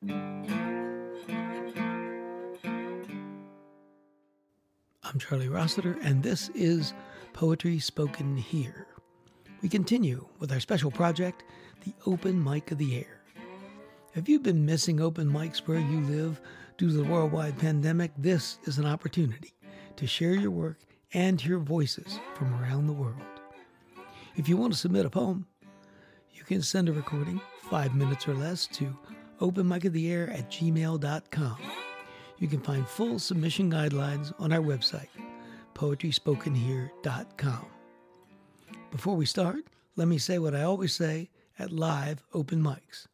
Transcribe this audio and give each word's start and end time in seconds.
I'm 0.00 0.28
Charlie 5.18 5.48
Rossiter, 5.48 5.98
and 6.02 6.22
this 6.22 6.50
is 6.50 6.94
Poetry 7.32 7.80
Spoken 7.80 8.36
Here. 8.36 8.86
We 9.60 9.68
continue 9.68 10.28
with 10.38 10.52
our 10.52 10.60
special 10.60 10.92
project, 10.92 11.42
the 11.84 11.92
Open 12.06 12.42
Mic 12.42 12.70
of 12.70 12.78
the 12.78 12.96
Air. 12.96 13.22
If 14.14 14.28
you've 14.28 14.44
been 14.44 14.64
missing 14.64 15.00
open 15.00 15.28
mics 15.28 15.66
where 15.66 15.80
you 15.80 16.00
live 16.02 16.40
due 16.76 16.90
to 16.90 16.94
the 16.94 17.02
worldwide 17.04 17.58
pandemic, 17.58 18.12
this 18.16 18.60
is 18.66 18.78
an 18.78 18.86
opportunity 18.86 19.54
to 19.96 20.06
share 20.06 20.34
your 20.34 20.52
work 20.52 20.78
and 21.12 21.40
hear 21.40 21.58
voices 21.58 22.20
from 22.34 22.54
around 22.54 22.86
the 22.86 22.92
world. 22.92 23.20
If 24.36 24.48
you 24.48 24.56
want 24.56 24.72
to 24.74 24.78
submit 24.78 25.06
a 25.06 25.10
poem, 25.10 25.48
you 26.32 26.44
can 26.44 26.62
send 26.62 26.88
a 26.88 26.92
recording, 26.92 27.40
five 27.68 27.96
minutes 27.96 28.28
or 28.28 28.34
less, 28.34 28.68
to 28.68 28.96
openmicoftheair 29.40 30.32
at 30.32 30.50
gmail.com. 30.50 31.56
You 32.38 32.48
can 32.48 32.60
find 32.60 32.86
full 32.86 33.18
submission 33.18 33.70
guidelines 33.70 34.32
on 34.38 34.52
our 34.52 34.60
website, 34.60 35.08
poetryspokenhere.com. 35.74 37.66
Before 38.90 39.16
we 39.16 39.26
start, 39.26 39.64
let 39.96 40.08
me 40.08 40.18
say 40.18 40.38
what 40.38 40.54
I 40.54 40.62
always 40.62 40.94
say 40.94 41.30
at 41.58 41.72
live 41.72 42.22
open 42.32 42.62
mics. 42.62 43.06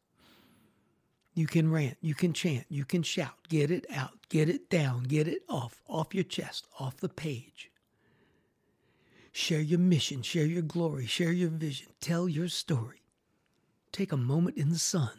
You 1.35 1.47
can 1.47 1.71
rant, 1.73 1.97
you 2.01 2.15
can 2.15 2.33
chant, 2.33 2.67
you 2.69 2.85
can 2.85 3.03
shout, 3.03 3.49
get 3.49 3.71
it 3.71 3.87
out, 3.93 4.13
get 4.29 4.49
it 4.49 4.71
down, 4.71 5.03
get 5.05 5.27
it 5.27 5.43
off, 5.49 5.83
off 5.89 6.15
your 6.15 6.23
chest, 6.23 6.67
off 6.79 6.99
the 6.99 7.09
page. 7.09 7.71
Share 9.33 9.61
your 9.61 9.81
mission, 9.81 10.23
share 10.23 10.47
your 10.47 10.63
glory, 10.63 11.07
share 11.07 11.33
your 11.33 11.49
vision, 11.49 11.89
tell 12.01 12.29
your 12.29 12.47
story. 12.47 13.03
Take 13.91 14.13
a 14.13 14.17
moment 14.17 14.57
in 14.57 14.69
the 14.69 14.79
sun. 14.79 15.11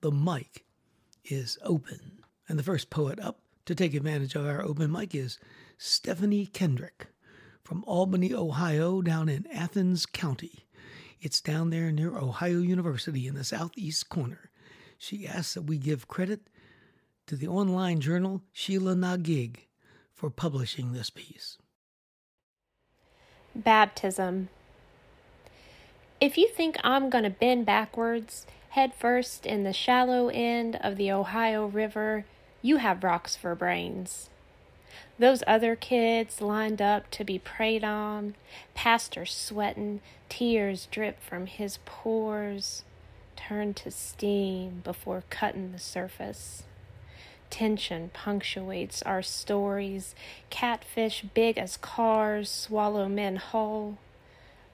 The 0.00 0.10
mic 0.10 0.64
is 1.24 1.58
open. 1.62 2.22
And 2.48 2.58
the 2.58 2.62
first 2.62 2.90
poet 2.90 3.20
up 3.20 3.40
to 3.66 3.74
take 3.74 3.94
advantage 3.94 4.34
of 4.34 4.46
our 4.46 4.62
open 4.62 4.90
mic 4.90 5.14
is 5.14 5.38
Stephanie 5.78 6.46
Kendrick 6.46 7.06
from 7.62 7.84
Albany, 7.86 8.34
Ohio, 8.34 9.02
down 9.02 9.28
in 9.28 9.46
Athens 9.52 10.06
County. 10.06 10.66
It's 11.20 11.40
down 11.40 11.70
there 11.70 11.92
near 11.92 12.16
Ohio 12.16 12.58
University 12.58 13.26
in 13.26 13.34
the 13.34 13.44
southeast 13.44 14.08
corner. 14.08 14.50
She 14.96 15.26
asks 15.26 15.54
that 15.54 15.62
we 15.62 15.78
give 15.78 16.08
credit 16.08 16.48
to 17.26 17.36
the 17.36 17.48
online 17.48 18.00
journal 18.00 18.42
Sheila-Na-Gig 18.52 19.68
for 20.12 20.30
publishing 20.30 20.92
this 20.92 21.10
piece. 21.10 21.58
Baptism. 23.54 24.48
If 26.20 26.36
you 26.36 26.48
think 26.48 26.76
I'm 26.82 27.10
going 27.10 27.24
to 27.24 27.30
bend 27.30 27.66
backwards, 27.66 28.46
head 28.70 28.94
first 28.94 29.46
in 29.46 29.64
the 29.64 29.72
shallow 29.72 30.28
end 30.28 30.76
of 30.82 30.96
the 30.96 31.10
Ohio 31.10 31.66
River, 31.66 32.24
you 32.62 32.76
have 32.76 33.04
rocks 33.04 33.36
for 33.36 33.54
brains. 33.54 34.30
Those 35.18 35.42
other 35.46 35.76
kids 35.76 36.40
lined 36.40 36.80
up 36.80 37.10
to 37.12 37.24
be 37.24 37.38
preyed 37.38 37.84
on, 37.84 38.34
pastor 38.74 39.26
sweating, 39.26 40.00
tears 40.28 40.88
drip 40.90 41.22
from 41.22 41.46
his 41.46 41.78
pores, 41.84 42.84
turn 43.36 43.74
to 43.74 43.90
steam 43.90 44.80
before 44.84 45.24
cutting 45.30 45.72
the 45.72 45.78
surface. 45.78 46.64
Tension 47.50 48.10
punctuates 48.14 49.02
our 49.02 49.22
stories. 49.22 50.14
Catfish 50.50 51.24
big 51.34 51.58
as 51.58 51.76
cars 51.76 52.48
swallow 52.48 53.08
men 53.08 53.36
whole. 53.36 53.98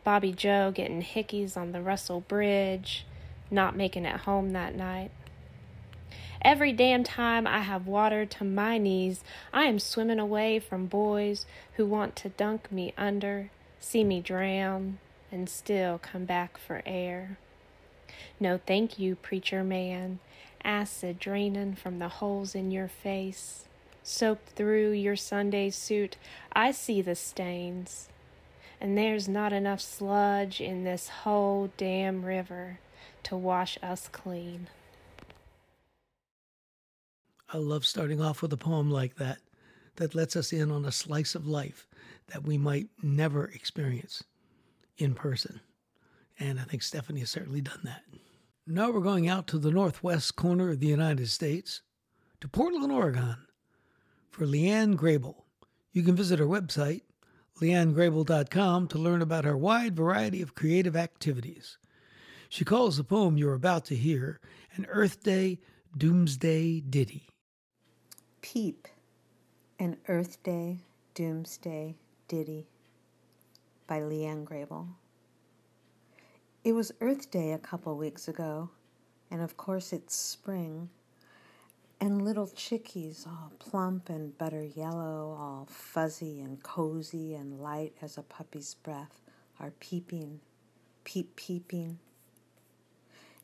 Bobby 0.05 0.33
Joe 0.33 0.71
getting 0.73 1.03
hickeys 1.03 1.57
on 1.57 1.73
the 1.73 1.81
Russell 1.81 2.21
Bridge, 2.21 3.07
not 3.51 3.77
making 3.77 4.05
it 4.05 4.21
home 4.21 4.53
that 4.53 4.75
night. 4.75 5.11
Every 6.43 6.73
damn 6.73 7.03
time 7.03 7.47
I 7.47 7.61
have 7.61 7.87
water 7.87 8.25
to 8.27 8.45
my 8.45 8.79
knees, 8.79 9.25
I 9.53 9.65
am 9.65 9.79
swimming 9.79 10.19
away 10.19 10.59
from 10.59 10.87
boys 10.87 11.47
who 11.75 11.87
want 11.87 12.15
to 12.17 12.29
dunk 12.29 12.71
me 12.71 12.93
under, 12.97 13.51
see 13.81 14.05
me 14.05 14.21
drown, 14.21 14.99
and 15.33 15.49
still 15.49 15.99
come 15.99 16.25
back 16.25 16.56
for 16.59 16.83
air. 16.87 17.39
No, 18.39 18.61
thank 18.65 18.99
you, 18.99 19.17
preacher 19.17 19.65
man. 19.65 20.21
Acid 20.62 21.19
draining 21.19 21.75
from 21.75 21.99
the 21.99 22.09
holes 22.09 22.55
in 22.55 22.71
your 22.71 22.89
face. 22.89 23.65
Soaked 24.03 24.51
through 24.51 24.93
your 24.93 25.17
Sunday 25.17 25.71
suit, 25.71 26.17
I 26.53 26.71
see 26.71 27.01
the 27.03 27.15
stains. 27.15 28.09
And 28.81 28.97
there's 28.97 29.27
not 29.27 29.53
enough 29.53 29.81
sludge 29.81 30.61
in 30.61 30.85
this 30.85 31.09
whole 31.09 31.71
damn 31.77 32.25
river 32.25 32.79
to 33.26 33.37
wash 33.37 33.76
us 33.82 34.09
clean. 34.12 34.69
I 37.53 37.56
love 37.59 37.84
starting 37.84 38.20
off 38.20 38.41
with 38.41 38.53
a 38.53 38.56
poem 38.56 38.88
like 38.88 39.16
that, 39.16 39.38
that 39.97 40.14
lets 40.14 40.37
us 40.37 40.53
in 40.53 40.70
on 40.70 40.84
a 40.84 40.92
slice 40.92 41.34
of 41.34 41.48
life 41.48 41.88
that 42.28 42.44
we 42.44 42.56
might 42.56 42.87
never 43.03 43.47
experience 43.47 44.22
in 44.97 45.14
person. 45.14 45.60
And 46.38 46.60
I 46.60 46.62
think 46.62 46.84
Stephanie 46.84 47.20
has 47.20 47.31
certainly 47.31 47.60
done 47.60 47.81
that. 47.82 48.03
Now 48.64 48.92
we're 48.92 49.00
going 49.00 49.28
out 49.28 49.48
to 49.48 49.58
the 49.58 49.72
northwest 49.72 50.37
corner 50.37 50.70
of 50.70 50.78
the 50.78 50.87
United 50.87 51.28
States, 51.28 51.82
to 52.41 52.47
Portland, 52.47 52.93
Oregon, 52.93 53.38
for 54.31 54.47
Leanne 54.47 54.97
Grabel. 54.97 55.47
You 55.93 56.04
can 56.04 56.14
visit 56.14 56.38
her 56.38 56.47
website, 56.47 57.03
leannegrabel.com, 57.60 58.87
to 58.87 58.98
learn 58.98 59.20
about 59.20 59.44
her 59.44 59.56
wide 59.56 59.97
variety 59.97 60.43
of 60.43 60.54
creative 60.54 60.94
activities. 60.94 61.78
She 62.49 62.65
calls 62.65 62.97
the 62.97 63.05
poem 63.05 63.37
you're 63.37 63.55
about 63.55 63.84
to 63.87 63.97
hear 63.97 64.39
an 64.75 64.87
Earth 64.89 65.23
Day 65.23 65.59
Doomsday 65.97 66.81
Ditty. 66.81 67.29
Peep, 68.41 68.87
an 69.79 69.97
Earth 70.07 70.43
Day 70.43 70.79
Doomsday 71.15 71.97
Ditty 72.29 72.67
by 73.87 74.01
Leanne 74.01 74.45
Grabel. 74.45 74.89
It 76.62 76.73
was 76.73 76.93
Earth 77.01 77.31
Day 77.31 77.53
a 77.53 77.59
couple 77.59 77.97
weeks 77.97 78.29
ago, 78.29 78.71
and 79.31 79.43
of 79.43 79.56
course 79.56 79.93
it's 79.93 80.15
spring. 80.15 80.91
And 82.01 82.25
little 82.25 82.49
chickies, 82.49 83.27
all 83.27 83.53
plump 83.59 84.09
and 84.09 84.37
butter 84.37 84.62
yellow, 84.62 85.37
all 85.39 85.67
fuzzy 85.71 86.41
and 86.41 86.62
cozy 86.62 87.35
and 87.35 87.61
light 87.61 87.95
as 88.03 88.19
a 88.19 88.23
puppy's 88.23 88.75
breath, 88.75 89.23
are 89.59 89.73
peeping, 89.81 90.41
peep 91.05 91.35
peeping. 91.37 91.99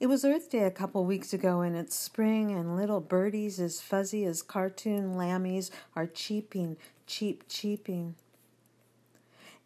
It 0.03 0.09
was 0.09 0.25
Earth 0.25 0.51
Day 0.51 0.65
a 0.65 0.71
couple 0.73 1.05
weeks 1.05 1.33
ago, 1.33 1.61
and 1.61 1.77
it's 1.77 1.95
spring, 1.95 2.51
and 2.51 2.75
little 2.75 2.99
birdies 2.99 3.61
as 3.61 3.81
fuzzy 3.81 4.25
as 4.25 4.43
cartoon 4.43 5.15
lammies 5.15 5.71
are 5.95 6.09
cheeping, 6.09 6.77
cheep 7.07 7.45
cheeping. 7.49 8.17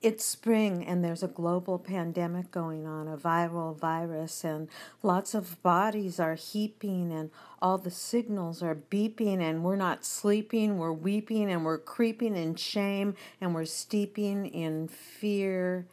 It's 0.02 0.26
spring 0.26 0.84
and 0.84 1.02
there's 1.02 1.22
a 1.22 1.26
global 1.26 1.78
pandemic 1.78 2.50
going 2.50 2.86
on, 2.86 3.08
a 3.08 3.16
viral 3.16 3.74
virus, 3.74 4.44
and 4.44 4.68
lots 5.02 5.32
of 5.32 5.62
bodies 5.62 6.20
are 6.20 6.34
heaping, 6.34 7.12
and 7.12 7.30
all 7.62 7.78
the 7.78 7.90
signals 7.90 8.62
are 8.62 8.76
beeping, 8.90 9.40
and 9.40 9.64
we're 9.64 9.74
not 9.74 10.04
sleeping, 10.04 10.76
we're 10.76 10.92
weeping, 10.92 11.50
and 11.50 11.64
we're 11.64 11.78
creeping 11.78 12.36
in 12.36 12.56
shame, 12.56 13.14
and 13.40 13.54
we're 13.54 13.64
steeping 13.64 14.44
in 14.44 14.86
fear. 14.88 15.86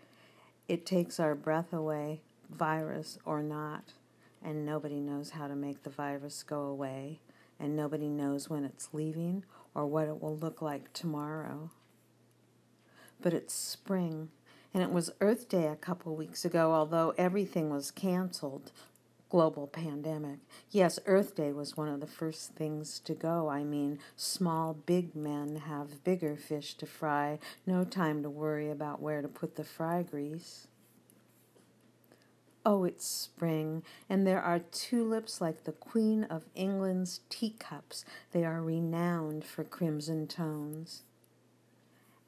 It 0.68 0.86
takes 0.86 1.18
our 1.18 1.34
breath 1.34 1.72
away, 1.72 2.20
virus 2.50 3.18
or 3.24 3.42
not, 3.42 3.94
and 4.44 4.66
nobody 4.66 5.00
knows 5.00 5.32
how 5.32 5.48
to 5.48 5.56
make 5.56 5.84
the 5.84 5.90
virus 5.90 6.44
go 6.44 6.62
away, 6.62 7.20
and 7.60 7.76
nobody 7.76 8.10
knows 8.10 8.50
when 8.50 8.64
it's 8.64 8.90
leaving 8.94 9.44
or 9.74 9.86
what 9.86 10.08
it 10.08 10.22
will 10.22 10.38
look 10.38 10.62
like 10.62 10.92
tomorrow 10.94 11.72
but 13.24 13.34
it's 13.34 13.54
spring. 13.54 14.30
And 14.74 14.84
it 14.84 14.92
was 14.92 15.12
Earth 15.22 15.50
Day 15.50 15.68
a 15.68 15.76
couple 15.76 16.16
weeks 16.16 16.46
ago, 16.46 16.74
although 16.74 17.14
everything 17.18 17.70
was 17.70 17.90
canceled. 17.90 18.72
Global 19.30 19.66
pandemic. 19.66 20.40
Yes, 20.70 21.00
Earth 21.08 21.36
Day 21.36 21.52
was 21.52 21.76
one 21.76 21.90
of 21.90 22.02
the 22.02 22.08
first 22.08 22.54
things 22.54 23.00
to 23.00 23.16
go. 23.16 23.50
I 23.50 23.64
mean, 23.64 23.98
small, 24.16 24.74
big 24.74 25.16
men 25.16 25.56
have 25.68 26.04
bigger 26.04 26.36
fish 26.36 26.76
to 26.76 26.86
fry, 26.86 27.40
no 27.66 27.84
time 27.84 28.22
to 28.22 28.30
worry 28.30 28.70
about 28.70 29.02
where 29.02 29.24
to 29.24 29.28
put 29.28 29.56
the 29.56 29.64
fry 29.64 30.04
grease. 30.04 30.68
Oh, 32.66 32.86
it's 32.86 33.06
spring, 33.06 33.84
and 34.10 34.26
there 34.26 34.42
are 34.42 34.60
tulips 34.60 35.42
like 35.42 35.64
the 35.66 35.74
Queen 35.74 36.24
of 36.24 36.46
England's 36.56 37.20
teacups. 37.30 38.06
They 38.32 38.46
are 38.46 38.62
renowned 38.62 39.44
for 39.44 39.64
crimson 39.64 40.28
tones 40.28 41.04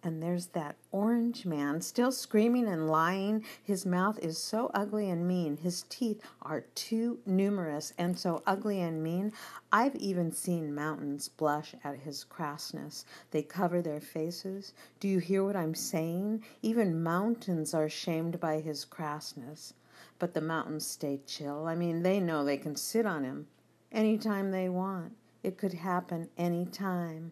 and 0.05 0.21
there's 0.21 0.45
that 0.47 0.75
orange 0.91 1.47
man 1.47 1.81
still 1.81 2.11
screaming 2.11 2.67
and 2.67 2.87
lying. 2.87 3.43
His 3.63 3.87
mouth 3.87 4.19
is 4.19 4.37
so 4.37 4.69
ugly 4.71 5.09
and 5.09 5.27
mean. 5.27 5.57
His 5.57 5.83
teeth 5.89 6.21
are 6.43 6.61
too 6.75 7.17
numerous 7.25 7.91
and 7.97 8.17
so 8.17 8.43
ugly 8.45 8.79
and 8.81 9.01
mean. 9.01 9.33
I've 9.71 9.95
even 9.95 10.31
seen 10.31 10.75
mountains 10.75 11.27
blush 11.27 11.73
at 11.83 11.97
his 11.97 12.23
crassness. 12.23 13.03
They 13.31 13.41
cover 13.41 13.81
their 13.81 13.99
faces. 13.99 14.73
Do 14.99 15.07
you 15.07 15.17
hear 15.17 15.43
what 15.43 15.55
I'm 15.55 15.73
saying? 15.73 16.43
Even 16.61 17.01
mountains 17.01 17.73
are 17.73 17.89
shamed 17.89 18.39
by 18.39 18.59
his 18.59 18.85
crassness. 18.85 19.73
But 20.17 20.33
the 20.33 20.41
mountains 20.41 20.87
stay 20.87 21.19
chill. 21.25 21.65
I 21.67 21.75
mean, 21.75 22.03
they 22.03 22.19
know 22.19 22.43
they 22.43 22.57
can 22.57 22.75
sit 22.75 23.05
on 23.05 23.23
him 23.23 23.47
anytime 23.91 24.51
they 24.51 24.69
want. 24.69 25.13
It 25.43 25.57
could 25.57 25.73
happen 25.73 26.29
anytime. 26.37 27.31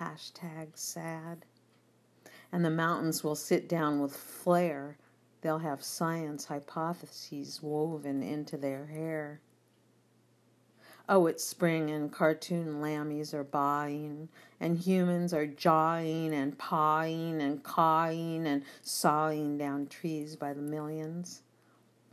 Hashtag 0.00 0.68
sad. 0.74 1.44
And 2.52 2.64
the 2.64 2.70
mountains 2.70 3.22
will 3.22 3.36
sit 3.36 3.68
down 3.68 4.00
with 4.00 4.16
flair. 4.16 4.98
They'll 5.40 5.58
have 5.58 5.82
science 5.82 6.46
hypotheses 6.46 7.62
woven 7.62 8.22
into 8.22 8.56
their 8.56 8.86
hair. 8.86 9.40
Oh, 11.06 11.26
it's 11.26 11.44
spring 11.44 11.90
and 11.90 12.10
cartoon 12.10 12.80
lammies 12.80 13.34
are 13.34 13.44
baaing, 13.44 14.28
and 14.58 14.78
humans 14.78 15.34
are 15.34 15.46
jawing 15.46 16.32
and 16.32 16.56
pawing 16.56 17.42
and 17.42 17.62
cawing 17.62 18.46
and 18.46 18.62
sawing 18.80 19.58
down 19.58 19.86
trees 19.88 20.34
by 20.34 20.54
the 20.54 20.62
millions. 20.62 21.42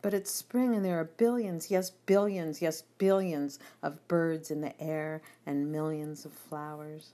But 0.01 0.13
it's 0.13 0.31
spring 0.31 0.74
and 0.74 0.83
there 0.83 1.00
are 1.00 1.06
billions, 1.06 1.69
yes, 1.69 1.92
billions, 1.92 2.62
yes, 2.62 2.83
billions 2.98 3.59
of 3.83 4.07
birds 4.07 4.50
in 4.50 4.62
the 4.62 4.80
air 4.81 5.21
and 5.45 5.71
millions 5.71 6.25
of 6.25 6.33
flowers. 6.33 7.12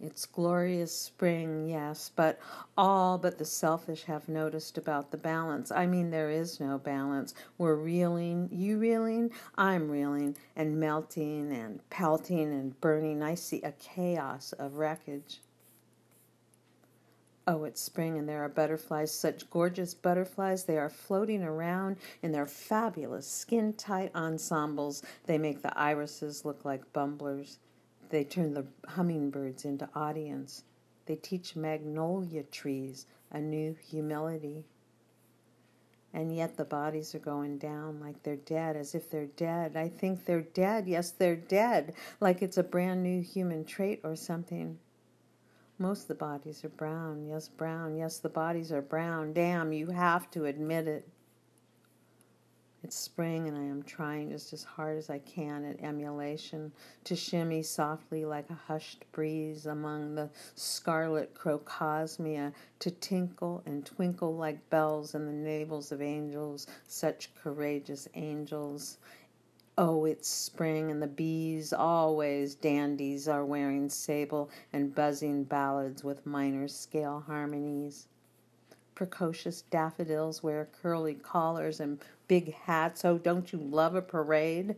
It's 0.00 0.26
glorious 0.26 0.92
spring, 0.92 1.66
yes, 1.68 2.08
but 2.14 2.38
all 2.76 3.18
but 3.18 3.38
the 3.38 3.44
selfish 3.44 4.04
have 4.04 4.28
noticed 4.28 4.78
about 4.78 5.10
the 5.10 5.16
balance. 5.16 5.72
I 5.72 5.86
mean, 5.86 6.10
there 6.10 6.30
is 6.30 6.60
no 6.60 6.78
balance. 6.78 7.34
We're 7.56 7.74
reeling, 7.74 8.48
you 8.52 8.78
reeling, 8.78 9.32
I'm 9.56 9.90
reeling, 9.90 10.36
and 10.54 10.78
melting 10.78 11.52
and 11.52 11.80
pelting 11.90 12.52
and 12.52 12.80
burning. 12.80 13.24
I 13.24 13.34
see 13.34 13.60
a 13.62 13.72
chaos 13.72 14.52
of 14.52 14.76
wreckage. 14.76 15.40
Oh, 17.50 17.64
it's 17.64 17.80
spring 17.80 18.18
and 18.18 18.28
there 18.28 18.44
are 18.44 18.48
butterflies, 18.50 19.10
such 19.10 19.48
gorgeous 19.48 19.94
butterflies. 19.94 20.64
They 20.64 20.76
are 20.76 20.90
floating 20.90 21.42
around 21.42 21.96
in 22.22 22.30
their 22.30 22.46
fabulous 22.46 23.26
skin 23.26 23.72
tight 23.72 24.14
ensembles. 24.14 25.02
They 25.24 25.38
make 25.38 25.62
the 25.62 25.76
irises 25.78 26.44
look 26.44 26.66
like 26.66 26.92
bumblers. 26.92 27.58
They 28.10 28.24
turn 28.24 28.52
the 28.52 28.66
hummingbirds 28.86 29.64
into 29.64 29.88
audience. 29.94 30.64
They 31.06 31.16
teach 31.16 31.56
magnolia 31.56 32.42
trees 32.42 33.06
a 33.32 33.40
new 33.40 33.74
humility. 33.82 34.66
And 36.12 36.36
yet 36.36 36.58
the 36.58 36.66
bodies 36.66 37.14
are 37.14 37.18
going 37.18 37.56
down 37.56 37.98
like 37.98 38.22
they're 38.22 38.36
dead, 38.36 38.76
as 38.76 38.94
if 38.94 39.10
they're 39.10 39.24
dead. 39.24 39.74
I 39.74 39.88
think 39.88 40.26
they're 40.26 40.42
dead. 40.42 40.86
Yes, 40.86 41.12
they're 41.12 41.34
dead, 41.34 41.94
like 42.20 42.42
it's 42.42 42.58
a 42.58 42.62
brand 42.62 43.02
new 43.02 43.22
human 43.22 43.64
trait 43.64 44.02
or 44.04 44.16
something. 44.16 44.78
Most 45.78 46.02
of 46.02 46.08
the 46.08 46.14
bodies 46.14 46.64
are 46.64 46.70
brown. 46.70 47.24
Yes, 47.24 47.48
brown. 47.48 47.96
Yes, 47.96 48.18
the 48.18 48.28
bodies 48.28 48.72
are 48.72 48.82
brown. 48.82 49.32
Damn, 49.32 49.72
you 49.72 49.86
have 49.88 50.28
to 50.32 50.46
admit 50.46 50.88
it. 50.88 51.08
It's 52.82 52.96
spring, 52.96 53.48
and 53.48 53.56
I 53.56 53.62
am 53.62 53.82
trying 53.82 54.30
just 54.30 54.52
as 54.52 54.62
hard 54.62 54.98
as 54.98 55.10
I 55.10 55.18
can 55.18 55.64
at 55.64 55.80
emulation 55.80 56.72
to 57.04 57.16
shimmy 57.16 57.62
softly 57.62 58.24
like 58.24 58.48
a 58.50 58.54
hushed 58.54 59.04
breeze 59.12 59.66
among 59.66 60.14
the 60.14 60.30
scarlet 60.54 61.34
crocosmia, 61.34 62.52
to 62.78 62.90
tinkle 62.90 63.62
and 63.66 63.84
twinkle 63.84 64.36
like 64.36 64.70
bells 64.70 65.14
in 65.14 65.26
the 65.26 65.32
navels 65.32 65.90
of 65.90 66.00
angels, 66.00 66.68
such 66.86 67.34
courageous 67.34 68.08
angels. 68.14 68.98
Oh, 69.80 70.06
it's 70.06 70.28
spring, 70.28 70.90
and 70.90 71.00
the 71.00 71.06
bees, 71.06 71.72
always 71.72 72.56
dandies, 72.56 73.28
are 73.28 73.44
wearing 73.44 73.88
sable 73.88 74.50
and 74.72 74.92
buzzing 74.92 75.44
ballads 75.44 76.02
with 76.02 76.26
minor 76.26 76.66
scale 76.66 77.22
harmonies. 77.28 78.08
Precocious 78.96 79.62
daffodils 79.62 80.42
wear 80.42 80.68
curly 80.82 81.14
collars 81.14 81.78
and 81.78 82.00
big 82.26 82.54
hats. 82.54 83.04
Oh, 83.04 83.18
don't 83.18 83.52
you 83.52 83.60
love 83.60 83.94
a 83.94 84.02
parade? 84.02 84.74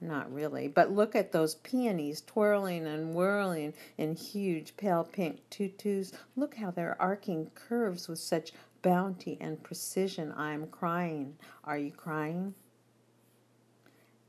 Not 0.00 0.34
really, 0.34 0.66
but 0.66 0.90
look 0.90 1.14
at 1.14 1.30
those 1.30 1.54
peonies 1.54 2.20
twirling 2.22 2.84
and 2.84 3.14
whirling 3.14 3.74
in 3.96 4.16
huge 4.16 4.76
pale 4.76 5.04
pink 5.04 5.38
tutus. 5.50 6.12
Look 6.34 6.56
how 6.56 6.72
they're 6.72 7.00
arcing 7.00 7.52
curves 7.54 8.08
with 8.08 8.18
such 8.18 8.52
bounty 8.82 9.38
and 9.40 9.62
precision. 9.62 10.34
I'm 10.36 10.66
crying. 10.66 11.36
Are 11.62 11.78
you 11.78 11.92
crying? 11.92 12.56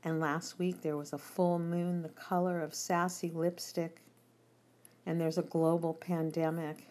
And 0.06 0.20
last 0.20 0.58
week 0.58 0.82
there 0.82 0.98
was 0.98 1.14
a 1.14 1.18
full 1.18 1.58
moon 1.58 2.02
the 2.02 2.10
color 2.10 2.60
of 2.60 2.74
sassy 2.74 3.30
lipstick. 3.30 4.02
And 5.06 5.18
there's 5.18 5.38
a 5.38 5.42
global 5.42 5.94
pandemic. 5.94 6.90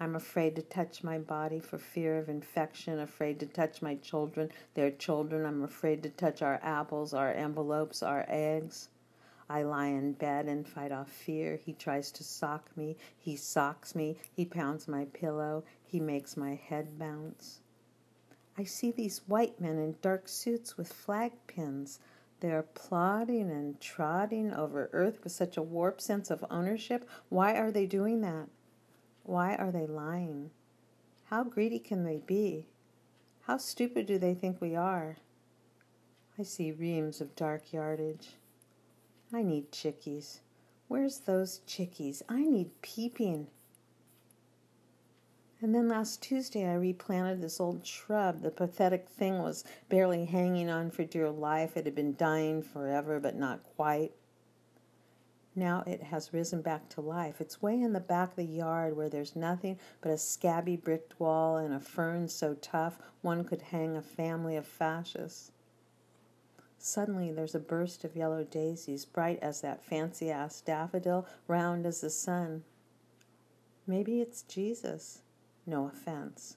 I'm 0.00 0.16
afraid 0.16 0.56
to 0.56 0.62
touch 0.62 1.04
my 1.04 1.18
body 1.18 1.60
for 1.60 1.78
fear 1.78 2.18
of 2.18 2.28
infection, 2.28 2.98
afraid 2.98 3.38
to 3.40 3.46
touch 3.46 3.82
my 3.82 3.94
children, 3.96 4.50
their 4.74 4.90
children. 4.90 5.46
I'm 5.46 5.62
afraid 5.62 6.02
to 6.02 6.10
touch 6.10 6.42
our 6.42 6.58
apples, 6.62 7.14
our 7.14 7.32
envelopes, 7.32 8.02
our 8.02 8.24
eggs. 8.28 8.88
I 9.48 9.62
lie 9.62 9.86
in 9.86 10.12
bed 10.12 10.46
and 10.46 10.68
fight 10.68 10.92
off 10.92 11.08
fear. 11.08 11.56
He 11.64 11.72
tries 11.72 12.10
to 12.12 12.24
sock 12.24 12.76
me. 12.76 12.96
He 13.16 13.36
socks 13.36 13.94
me. 13.94 14.16
He 14.34 14.44
pounds 14.44 14.88
my 14.88 15.04
pillow. 15.06 15.64
He 15.84 16.00
makes 16.00 16.36
my 16.36 16.54
head 16.54 16.98
bounce. 16.98 17.60
I 18.58 18.64
see 18.64 18.90
these 18.90 19.22
white 19.28 19.60
men 19.60 19.78
in 19.78 19.94
dark 20.02 20.26
suits 20.26 20.76
with 20.76 20.92
flag 20.92 21.30
pins. 21.46 22.00
They 22.40 22.50
are 22.50 22.64
plodding 22.64 23.52
and 23.52 23.80
trotting 23.80 24.52
over 24.52 24.90
earth 24.92 25.22
with 25.22 25.32
such 25.32 25.56
a 25.56 25.62
warped 25.62 26.02
sense 26.02 26.28
of 26.28 26.44
ownership. 26.50 27.08
Why 27.28 27.54
are 27.54 27.70
they 27.70 27.86
doing 27.86 28.20
that? 28.22 28.48
Why 29.22 29.54
are 29.54 29.70
they 29.70 29.86
lying? 29.86 30.50
How 31.26 31.44
greedy 31.44 31.78
can 31.78 32.02
they 32.02 32.18
be? 32.18 32.66
How 33.42 33.58
stupid 33.58 34.06
do 34.06 34.18
they 34.18 34.34
think 34.34 34.60
we 34.60 34.74
are? 34.74 35.18
I 36.36 36.42
see 36.42 36.72
reams 36.72 37.20
of 37.20 37.36
dark 37.36 37.72
yardage. 37.72 38.30
I 39.32 39.44
need 39.44 39.70
chickies. 39.70 40.40
Where's 40.88 41.20
those 41.20 41.60
chickies? 41.64 42.24
I 42.28 42.40
need 42.42 42.82
peeping. 42.82 43.46
And 45.60 45.74
then 45.74 45.88
last 45.88 46.22
Tuesday, 46.22 46.68
I 46.68 46.74
replanted 46.74 47.40
this 47.40 47.58
old 47.58 47.84
shrub. 47.84 48.42
The 48.42 48.50
pathetic 48.50 49.08
thing 49.08 49.38
was 49.38 49.64
barely 49.88 50.24
hanging 50.24 50.70
on 50.70 50.92
for 50.92 51.04
dear 51.04 51.30
life. 51.30 51.76
It 51.76 51.84
had 51.84 51.96
been 51.96 52.14
dying 52.14 52.62
forever, 52.62 53.18
but 53.18 53.34
not 53.34 53.64
quite. 53.76 54.12
Now 55.56 55.82
it 55.84 56.04
has 56.04 56.32
risen 56.32 56.62
back 56.62 56.88
to 56.90 57.00
life. 57.00 57.40
It's 57.40 57.60
way 57.60 57.82
in 57.82 57.92
the 57.92 57.98
back 57.98 58.30
of 58.30 58.36
the 58.36 58.44
yard 58.44 58.96
where 58.96 59.08
there's 59.08 59.34
nothing 59.34 59.80
but 60.00 60.12
a 60.12 60.18
scabby 60.18 60.76
bricked 60.76 61.18
wall 61.18 61.56
and 61.56 61.74
a 61.74 61.80
fern 61.80 62.28
so 62.28 62.54
tough 62.54 63.00
one 63.22 63.42
could 63.42 63.62
hang 63.62 63.96
a 63.96 64.02
family 64.02 64.54
of 64.54 64.64
fascists. 64.64 65.50
Suddenly 66.78 67.32
there's 67.32 67.56
a 67.56 67.60
burst 67.60 68.04
of 68.04 68.14
yellow 68.14 68.44
daisies, 68.44 69.04
bright 69.04 69.40
as 69.42 69.60
that 69.62 69.84
fancy 69.84 70.30
ass 70.30 70.60
daffodil, 70.60 71.26
round 71.48 71.84
as 71.86 72.02
the 72.02 72.10
sun. 72.10 72.62
Maybe 73.84 74.20
it's 74.20 74.42
Jesus, 74.42 75.22
no 75.68 75.86
offense, 75.86 76.56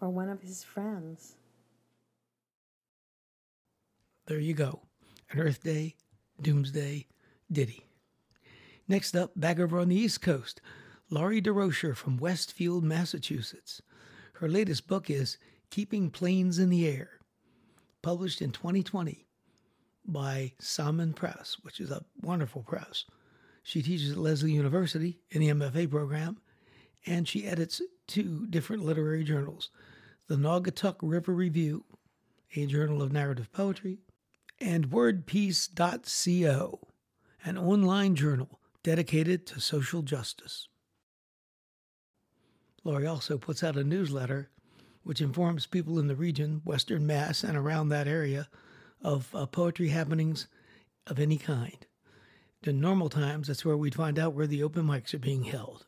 or 0.00 0.10
one 0.10 0.28
of 0.28 0.42
his 0.42 0.64
friends. 0.64 1.36
There 4.26 4.40
you 4.40 4.54
go. 4.54 4.80
An 5.30 5.40
Earth 5.40 5.62
Day, 5.62 5.94
Doomsday, 6.40 7.06
Ditty. 7.50 7.86
Next 8.88 9.16
up, 9.16 9.32
back 9.36 9.58
over 9.58 9.78
on 9.78 9.88
the 9.88 9.96
East 9.96 10.20
Coast, 10.20 10.60
Lori 11.08 11.40
Desrosiers 11.40 11.96
from 11.96 12.16
Westfield, 12.16 12.84
Massachusetts. 12.84 13.80
Her 14.34 14.48
latest 14.48 14.86
book 14.86 15.08
is 15.08 15.38
Keeping 15.70 16.10
Planes 16.10 16.58
in 16.58 16.68
the 16.68 16.86
Air, 16.86 17.10
published 18.02 18.42
in 18.42 18.50
2020 18.50 19.26
by 20.04 20.52
Salmon 20.58 21.12
Press, 21.12 21.56
which 21.62 21.80
is 21.80 21.90
a 21.90 22.04
wonderful 22.20 22.62
press. 22.62 23.04
She 23.62 23.82
teaches 23.82 24.12
at 24.12 24.18
Lesley 24.18 24.52
University 24.52 25.20
in 25.30 25.40
the 25.40 25.48
MFA 25.50 25.88
program, 25.88 26.38
and 27.06 27.28
she 27.28 27.46
edits 27.46 27.80
two 28.12 28.46
different 28.50 28.84
literary 28.84 29.24
journals 29.24 29.70
the 30.28 30.36
Naugatuck 30.36 30.96
River 31.00 31.32
Review, 31.32 31.84
a 32.54 32.66
journal 32.66 33.00
of 33.00 33.10
narrative 33.10 33.50
poetry, 33.52 34.00
and 34.60 34.90
WordPeace.co, 34.90 36.80
an 37.44 37.58
online 37.58 38.14
journal 38.14 38.60
dedicated 38.82 39.46
to 39.46 39.60
social 39.60 40.02
justice. 40.02 40.68
Lori 42.84 43.06
also 43.06 43.38
puts 43.38 43.64
out 43.64 43.78
a 43.78 43.84
newsletter 43.84 44.50
which 45.04 45.22
informs 45.22 45.64
people 45.66 45.98
in 45.98 46.06
the 46.06 46.14
region, 46.14 46.60
Western 46.64 47.06
Mass, 47.06 47.42
and 47.42 47.56
around 47.56 47.88
that 47.88 48.06
area 48.06 48.46
of 49.02 49.34
uh, 49.34 49.46
poetry 49.46 49.88
happenings 49.88 50.48
of 51.06 51.18
any 51.18 51.38
kind. 51.38 51.86
In 52.62 52.78
normal 52.78 53.08
times, 53.08 53.48
that's 53.48 53.64
where 53.64 53.76
we'd 53.76 53.94
find 53.94 54.18
out 54.18 54.34
where 54.34 54.46
the 54.46 54.62
open 54.62 54.84
mics 54.84 55.14
are 55.14 55.18
being 55.18 55.44
held. 55.44 55.86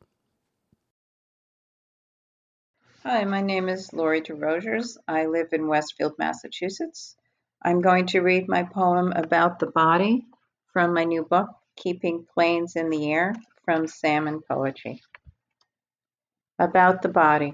Hi, 3.07 3.23
my 3.25 3.43
name 3.43 3.69
is 3.69 3.93
Lori 3.93 4.23
Desrosiers. 4.23 4.97
I 5.07 5.27
live 5.27 5.49
in 5.53 5.69
Westfield, 5.69 6.15
Massachusetts. 6.17 7.15
I'm 7.63 7.83
going 7.83 8.07
to 8.07 8.23
read 8.23 8.49
my 8.49 8.63
poem 8.63 9.13
about 9.13 9.59
the 9.59 9.67
body 9.67 10.25
from 10.73 10.95
my 10.95 11.05
new 11.05 11.23
book, 11.23 11.51
Keeping 11.77 12.25
Planes 12.33 12.77
in 12.77 12.89
the 12.89 13.13
Air 13.13 13.35
from 13.67 13.87
Salmon 13.87 14.41
Poetry. 14.49 15.03
About 16.59 17.03
the 17.03 17.11
body. 17.11 17.53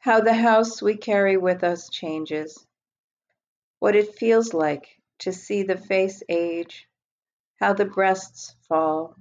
How 0.00 0.20
the 0.20 0.34
house 0.34 0.82
we 0.82 0.98
carry 0.98 1.38
with 1.38 1.64
us 1.64 1.88
changes. 1.88 2.62
What 3.78 3.96
it 3.96 4.16
feels 4.16 4.52
like 4.52 5.00
to 5.20 5.32
see 5.32 5.62
the 5.62 5.78
face 5.78 6.22
age, 6.28 6.86
how 7.58 7.72
the 7.72 7.86
breasts 7.86 8.54
fall, 8.68 9.16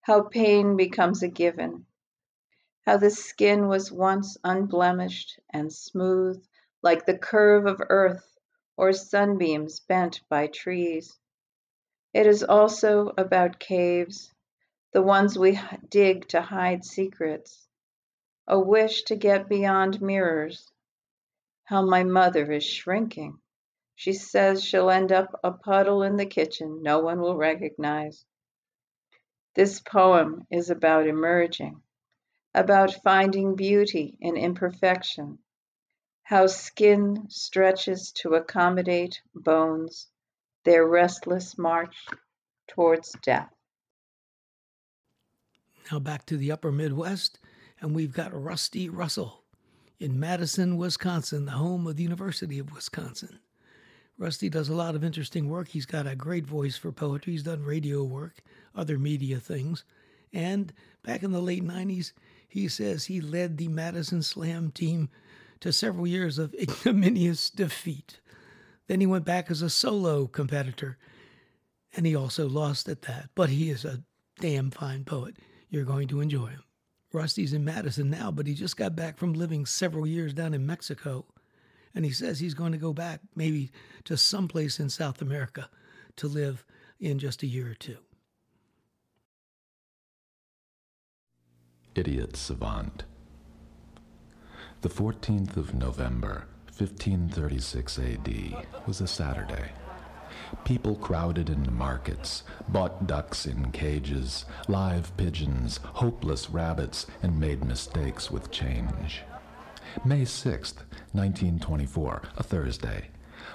how 0.00 0.22
pain 0.22 0.78
becomes 0.78 1.22
a 1.22 1.28
given, 1.28 1.84
how 2.88 2.96
the 2.96 3.10
skin 3.10 3.68
was 3.68 3.92
once 3.92 4.38
unblemished 4.44 5.38
and 5.50 5.70
smooth 5.70 6.42
like 6.82 7.04
the 7.04 7.18
curve 7.18 7.66
of 7.66 7.82
earth 7.90 8.38
or 8.78 8.94
sunbeams 8.94 9.80
bent 9.80 10.22
by 10.30 10.46
trees. 10.46 11.18
It 12.14 12.26
is 12.26 12.42
also 12.42 13.12
about 13.18 13.58
caves, 13.58 14.32
the 14.94 15.02
ones 15.02 15.38
we 15.38 15.60
dig 15.90 16.28
to 16.28 16.40
hide 16.40 16.82
secrets, 16.82 17.68
a 18.46 18.58
wish 18.58 19.02
to 19.02 19.16
get 19.16 19.50
beyond 19.50 20.00
mirrors. 20.00 20.72
How 21.64 21.84
my 21.84 22.04
mother 22.04 22.50
is 22.50 22.64
shrinking. 22.64 23.38
She 23.96 24.14
says 24.14 24.64
she'll 24.64 24.88
end 24.88 25.12
up 25.12 25.38
a 25.44 25.52
puddle 25.52 26.04
in 26.04 26.16
the 26.16 26.24
kitchen 26.24 26.82
no 26.82 27.00
one 27.00 27.20
will 27.20 27.36
recognize. 27.36 28.24
This 29.54 29.78
poem 29.78 30.46
is 30.50 30.70
about 30.70 31.06
emerging, 31.06 31.82
about 32.54 33.02
finding 33.02 33.54
beauty 33.54 34.16
in 34.20 34.36
imperfection, 34.36 35.38
how 36.22 36.46
skin 36.46 37.26
stretches 37.28 38.12
to 38.12 38.34
accommodate 38.34 39.20
bones, 39.34 40.08
their 40.64 40.86
restless 40.86 41.56
march 41.56 41.96
towards 42.68 43.16
death. 43.22 43.50
Now 45.90 45.98
back 45.98 46.26
to 46.26 46.36
the 46.36 46.52
upper 46.52 46.70
Midwest, 46.70 47.38
and 47.80 47.94
we've 47.94 48.12
got 48.12 48.34
Rusty 48.34 48.88
Russell 48.88 49.44
in 49.98 50.20
Madison, 50.20 50.76
Wisconsin, 50.76 51.46
the 51.46 51.52
home 51.52 51.86
of 51.86 51.96
the 51.96 52.02
University 52.02 52.58
of 52.58 52.72
Wisconsin. 52.72 53.38
Rusty 54.18 54.48
does 54.48 54.68
a 54.68 54.74
lot 54.74 54.94
of 54.94 55.04
interesting 55.04 55.48
work. 55.48 55.68
He's 55.68 55.86
got 55.86 56.06
a 56.06 56.16
great 56.16 56.44
voice 56.44 56.76
for 56.76 56.90
poetry. 56.90 57.32
He's 57.32 57.44
done 57.44 57.62
radio 57.64 58.02
work, 58.02 58.42
other 58.74 58.98
media 58.98 59.38
things. 59.38 59.84
And 60.32 60.72
back 61.04 61.22
in 61.22 61.30
the 61.32 61.40
late 61.40 61.64
90s, 61.64 62.12
he 62.48 62.66
says 62.66 63.04
he 63.04 63.20
led 63.20 63.56
the 63.56 63.68
Madison 63.68 64.22
Slam 64.22 64.70
team 64.70 65.10
to 65.60 65.72
several 65.72 66.06
years 66.06 66.38
of 66.38 66.54
ignominious 66.60 67.50
defeat. 67.50 68.20
Then 68.86 69.00
he 69.00 69.06
went 69.06 69.26
back 69.26 69.50
as 69.50 69.60
a 69.60 69.70
solo 69.70 70.26
competitor, 70.26 70.96
and 71.94 72.06
he 72.06 72.16
also 72.16 72.48
lost 72.48 72.88
at 72.88 73.02
that. 73.02 73.28
But 73.34 73.50
he 73.50 73.70
is 73.70 73.84
a 73.84 74.02
damn 74.40 74.70
fine 74.70 75.04
poet. 75.04 75.36
You're 75.68 75.84
going 75.84 76.08
to 76.08 76.20
enjoy 76.20 76.46
him. 76.46 76.62
Rusty's 77.12 77.52
in 77.52 77.64
Madison 77.64 78.10
now, 78.10 78.30
but 78.30 78.46
he 78.46 78.54
just 78.54 78.76
got 78.76 78.96
back 78.96 79.18
from 79.18 79.32
living 79.32 79.66
several 79.66 80.06
years 80.06 80.34
down 80.34 80.54
in 80.54 80.66
Mexico. 80.66 81.26
And 81.94 82.04
he 82.04 82.10
says 82.10 82.38
he's 82.38 82.54
going 82.54 82.72
to 82.72 82.78
go 82.78 82.92
back 82.92 83.20
maybe 83.34 83.70
to 84.04 84.16
someplace 84.16 84.78
in 84.78 84.90
South 84.90 85.22
America 85.22 85.68
to 86.16 86.28
live 86.28 86.64
in 87.00 87.18
just 87.18 87.42
a 87.42 87.46
year 87.46 87.70
or 87.70 87.74
two. 87.74 87.98
Idiot 91.98 92.36
Savant. 92.36 93.02
The 94.82 94.88
14th 94.88 95.56
of 95.56 95.74
November, 95.74 96.44
1536 96.66 97.98
AD, 97.98 98.66
was 98.86 99.00
a 99.00 99.08
Saturday. 99.08 99.72
People 100.64 100.94
crowded 100.94 101.50
into 101.50 101.72
markets, 101.72 102.44
bought 102.68 103.08
ducks 103.08 103.46
in 103.46 103.72
cages, 103.72 104.44
live 104.68 105.16
pigeons, 105.16 105.80
hopeless 105.82 106.48
rabbits, 106.50 107.06
and 107.20 107.40
made 107.40 107.64
mistakes 107.64 108.30
with 108.30 108.52
change. 108.52 109.22
May 110.04 110.22
6th, 110.22 110.84
1924, 111.10 112.22
a 112.36 112.42
Thursday. 112.44 113.08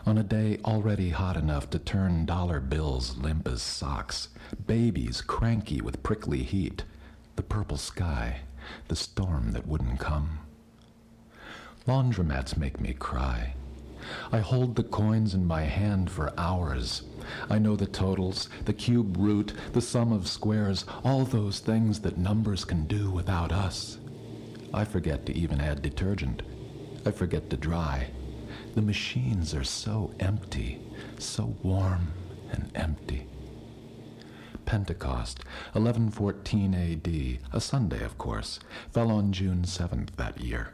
On 0.06 0.18
a 0.18 0.24
day 0.24 0.60
already 0.66 1.12
hot 1.12 1.38
enough 1.38 1.70
to 1.70 1.80
turn 1.80 2.26
dollar 2.26 2.60
bills 2.60 3.16
limp 3.16 3.48
as 3.48 3.62
socks, 3.62 4.28
babies 4.68 5.22
cranky 5.22 5.80
with 5.80 6.04
prickly 6.04 6.44
heat, 6.44 6.84
the 7.36 7.44
purple 7.44 7.78
sky, 7.78 8.42
the 8.88 8.96
storm 8.96 9.52
that 9.52 9.68
wouldn't 9.68 10.00
come. 10.00 10.40
Laundromats 11.88 12.56
make 12.56 12.80
me 12.80 12.94
cry. 12.94 13.56
I 14.32 14.40
hold 14.40 14.76
the 14.76 14.84
coins 14.84 15.34
in 15.34 15.46
my 15.46 15.62
hand 15.62 16.12
for 16.12 16.34
hours. 16.38 17.04
I 17.50 17.58
know 17.58 17.76
the 17.76 17.86
totals, 17.86 18.50
the 18.66 18.74
cube 18.74 19.18
root, 19.18 19.54
the 19.72 19.82
sum 19.82 20.12
of 20.12 20.28
squares, 20.28 20.86
all 21.04 21.24
those 21.24 21.60
things 21.60 22.02
that 22.02 22.18
numbers 22.18 22.66
can 22.66 22.86
do 22.86 23.10
without 23.10 23.52
us. 23.52 23.98
I 24.74 24.86
forget 24.86 25.26
to 25.26 25.38
even 25.38 25.62
add 25.62 25.82
detergent. 25.82 26.42
I 27.06 27.12
forget 27.12 27.50
to 27.50 27.58
dry. 27.58 28.10
The 28.76 28.82
machines 28.82 29.54
are 29.54 29.64
so 29.64 30.14
empty, 30.20 30.80
so 31.20 31.56
warm 31.62 32.12
and 32.52 32.72
empty. 32.76 33.28
Pentecost, 34.74 35.46
1114 35.74 36.74
AD, 36.74 37.56
a 37.56 37.62
Sunday, 37.62 38.04
of 38.04 38.18
course, 38.18 38.60
fell 38.92 39.12
on 39.12 39.32
June 39.32 39.62
7th 39.62 40.16
that 40.16 40.42
year. 40.42 40.74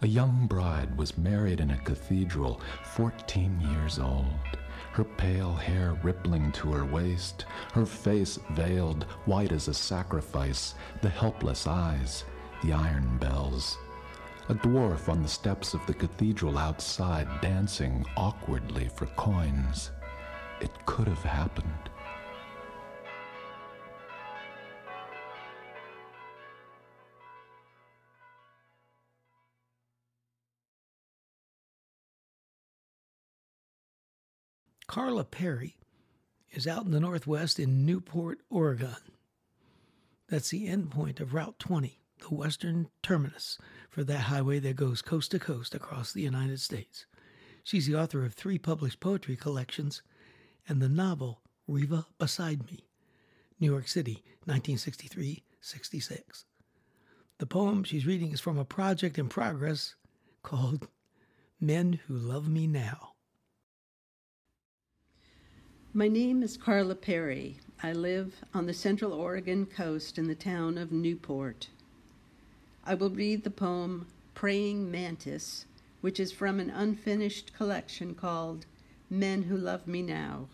A 0.00 0.06
young 0.06 0.46
bride 0.46 0.96
was 0.96 1.18
married 1.18 1.60
in 1.60 1.70
a 1.70 1.76
cathedral, 1.76 2.62
14 2.82 3.60
years 3.60 3.98
old, 3.98 4.56
her 4.92 5.04
pale 5.04 5.52
hair 5.52 5.98
rippling 6.02 6.50
to 6.52 6.72
her 6.72 6.86
waist, 6.86 7.44
her 7.74 7.84
face 7.84 8.38
veiled, 8.52 9.04
white 9.26 9.52
as 9.52 9.68
a 9.68 9.74
sacrifice, 9.74 10.74
the 11.02 11.10
helpless 11.10 11.66
eyes, 11.66 12.24
the 12.62 12.72
iron 12.72 13.18
bells. 13.18 13.76
A 14.48 14.54
dwarf 14.54 15.10
on 15.10 15.22
the 15.22 15.28
steps 15.28 15.74
of 15.74 15.84
the 15.84 15.92
cathedral 15.92 16.56
outside 16.56 17.28
dancing 17.42 18.06
awkwardly 18.16 18.88
for 18.88 19.04
coins. 19.08 19.90
It 20.62 20.70
could 20.86 21.06
have 21.06 21.22
happened. 21.22 21.89
Carla 34.90 35.22
Perry 35.22 35.76
is 36.50 36.66
out 36.66 36.84
in 36.84 36.90
the 36.90 36.98
Northwest 36.98 37.60
in 37.60 37.86
Newport, 37.86 38.40
Oregon. 38.50 38.96
That's 40.28 40.48
the 40.48 40.66
end 40.66 40.90
point 40.90 41.20
of 41.20 41.32
Route 41.32 41.60
20, 41.60 42.00
the 42.18 42.34
western 42.34 42.88
terminus 43.00 43.56
for 43.88 44.02
that 44.02 44.22
highway 44.22 44.58
that 44.58 44.74
goes 44.74 45.00
coast 45.00 45.30
to 45.30 45.38
coast 45.38 45.76
across 45.76 46.12
the 46.12 46.22
United 46.22 46.58
States. 46.58 47.06
She's 47.62 47.86
the 47.86 47.94
author 47.94 48.24
of 48.24 48.34
three 48.34 48.58
published 48.58 48.98
poetry 48.98 49.36
collections 49.36 50.02
and 50.68 50.82
the 50.82 50.88
novel 50.88 51.40
Riva 51.68 52.06
Beside 52.18 52.66
Me, 52.68 52.88
New 53.60 53.70
York 53.70 53.86
City, 53.86 54.24
1963 54.46 55.44
66. 55.60 56.46
The 57.38 57.46
poem 57.46 57.84
she's 57.84 58.06
reading 58.06 58.32
is 58.32 58.40
from 58.40 58.58
a 58.58 58.64
project 58.64 59.20
in 59.20 59.28
progress 59.28 59.94
called 60.42 60.88
Men 61.60 62.00
Who 62.08 62.16
Love 62.16 62.48
Me 62.48 62.66
Now. 62.66 63.09
My 65.92 66.06
name 66.06 66.44
is 66.44 66.56
Carla 66.56 66.94
Perry. 66.94 67.56
I 67.82 67.92
live 67.92 68.44
on 68.54 68.66
the 68.66 68.72
Central 68.72 69.12
Oregon 69.12 69.66
coast 69.66 70.18
in 70.18 70.28
the 70.28 70.36
town 70.36 70.78
of 70.78 70.92
Newport. 70.92 71.66
I 72.84 72.94
will 72.94 73.10
read 73.10 73.42
the 73.42 73.50
poem 73.50 74.06
Praying 74.32 74.88
Mantis, 74.88 75.64
which 76.00 76.20
is 76.20 76.30
from 76.30 76.60
an 76.60 76.70
unfinished 76.70 77.52
collection 77.54 78.14
called 78.14 78.66
Men 79.10 79.42
Who 79.42 79.56
Love 79.56 79.88
Me 79.88 80.00
Now. 80.00 80.46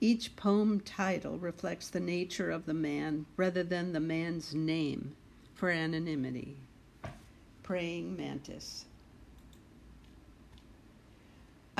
Each 0.00 0.36
poem 0.36 0.78
title 0.78 1.36
reflects 1.36 1.88
the 1.88 1.98
nature 1.98 2.52
of 2.52 2.66
the 2.66 2.74
man 2.74 3.26
rather 3.36 3.64
than 3.64 3.92
the 3.92 3.98
man's 3.98 4.54
name 4.54 5.16
for 5.56 5.70
anonymity. 5.70 6.56
Praying 7.64 8.16
Mantis. 8.16 8.84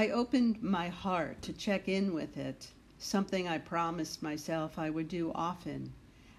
I 0.01 0.09
opened 0.09 0.63
my 0.63 0.89
heart 0.89 1.43
to 1.43 1.53
check 1.53 1.87
in 1.87 2.15
with 2.15 2.39
it, 2.39 2.71
something 2.99 3.47
I 3.47 3.59
promised 3.59 4.23
myself 4.23 4.79
I 4.79 4.89
would 4.89 5.09
do 5.09 5.31
often. 5.35 5.93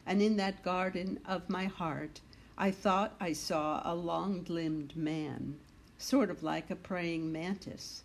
And 0.04 0.20
in 0.20 0.36
that 0.38 0.64
garden 0.64 1.20
of 1.28 1.48
my 1.48 1.66
heart, 1.66 2.22
I 2.58 2.72
thought 2.72 3.16
I 3.20 3.34
saw 3.34 3.84
a 3.86 3.94
long 3.94 4.44
limbed 4.50 4.98
man, 4.98 5.60
sort 6.00 6.32
of 6.32 6.42
like 6.42 6.72
a 6.72 6.76
praying 6.76 7.32
mantis. 7.32 8.02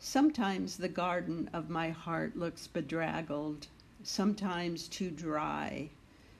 Sometimes 0.00 0.76
the 0.76 0.88
garden 0.88 1.48
of 1.52 1.70
my 1.70 1.90
heart 1.90 2.36
looks 2.36 2.66
bedraggled, 2.66 3.68
sometimes 4.02 4.88
too 4.88 5.12
dry. 5.12 5.90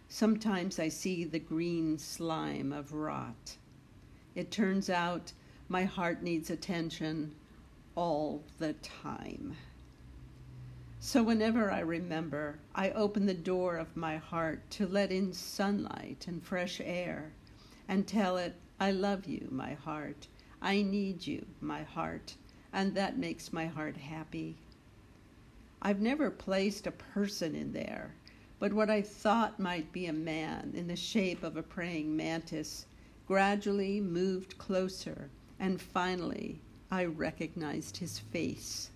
Sometimes 0.09 0.81
I 0.81 0.89
see 0.89 1.23
the 1.23 1.39
green 1.39 1.99
slime 1.99 2.73
of 2.73 2.95
rot. 2.95 3.59
It 4.35 4.51
turns 4.51 4.91
out 4.91 5.31
my 5.69 5.85
heart 5.85 6.21
needs 6.21 6.51
attention 6.51 7.37
all 7.95 8.43
the 8.59 8.73
time. 8.75 9.57
So, 11.01 11.23
whenever 11.23 11.71
I 11.71 11.81
remember, 11.81 12.59
I 12.75 12.91
open 12.93 13.27
the 13.27 13.35
door 13.35 13.77
of 13.77 13.97
my 13.97 14.17
heart 14.19 14.71
to 14.73 14.87
let 14.87 15.11
in 15.11 15.33
sunlight 15.33 16.27
and 16.29 16.43
fresh 16.43 16.81
air 16.81 17.33
and 17.89 18.07
tell 18.07 18.37
it, 18.37 18.55
I 18.79 18.93
love 18.93 19.27
you, 19.27 19.49
my 19.51 19.75
heart. 19.75 20.29
I 20.61 20.83
need 20.83 21.27
you, 21.27 21.45
my 21.61 21.83
heart. 21.83 22.37
and 22.73 22.95
that 22.95 23.19
makes 23.19 23.53
my 23.53 23.67
heart 23.67 23.97
happy. 23.97 24.57
I've 25.83 26.01
never 26.01 26.31
placed 26.31 26.87
a 26.87 26.93
person 26.93 27.55
in 27.55 27.73
there, 27.73 28.15
but 28.59 28.73
what 28.73 28.89
I 28.89 29.03
thought 29.03 29.59
might 29.59 29.93
be 29.93 30.07
a 30.07 30.13
man 30.13 30.73
in 30.75 30.87
the 30.87 30.97
shape 30.97 31.43
of 31.43 31.57
a 31.57 31.63
praying 31.63 32.17
mantis 32.17 32.87
gradually 33.27 34.01
moved 34.01 34.57
closer, 34.57 35.29
and 35.59 35.81
finally 35.81 36.61
I 36.93 37.07
recognized 37.07 37.97
his 37.97 38.19
face. 38.19 38.91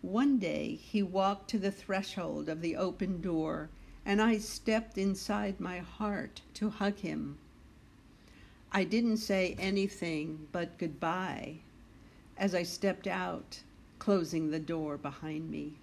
One 0.00 0.38
day 0.38 0.76
he 0.76 1.02
walked 1.02 1.50
to 1.50 1.58
the 1.58 1.70
threshold 1.70 2.48
of 2.48 2.62
the 2.62 2.74
open 2.74 3.20
door, 3.20 3.68
and 4.06 4.22
I 4.22 4.38
stepped 4.38 4.96
inside 4.96 5.60
my 5.60 5.80
heart 5.80 6.40
to 6.54 6.70
hug 6.70 6.96
him. 7.00 7.36
I 8.72 8.84
didn't 8.84 9.18
say 9.18 9.54
anything 9.58 10.48
but 10.52 10.78
goodbye 10.78 11.58
as 12.38 12.54
I 12.54 12.62
stepped 12.62 13.06
out, 13.06 13.60
closing 13.98 14.50
the 14.50 14.58
door 14.58 14.96
behind 14.96 15.50
me. 15.50 15.74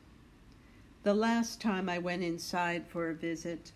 The 1.04 1.14
last 1.14 1.62
time 1.62 1.90
I 1.90 2.00
went 2.00 2.24
inside 2.24 2.88
for 2.88 3.08
a 3.08 3.14
visit, 3.14 3.72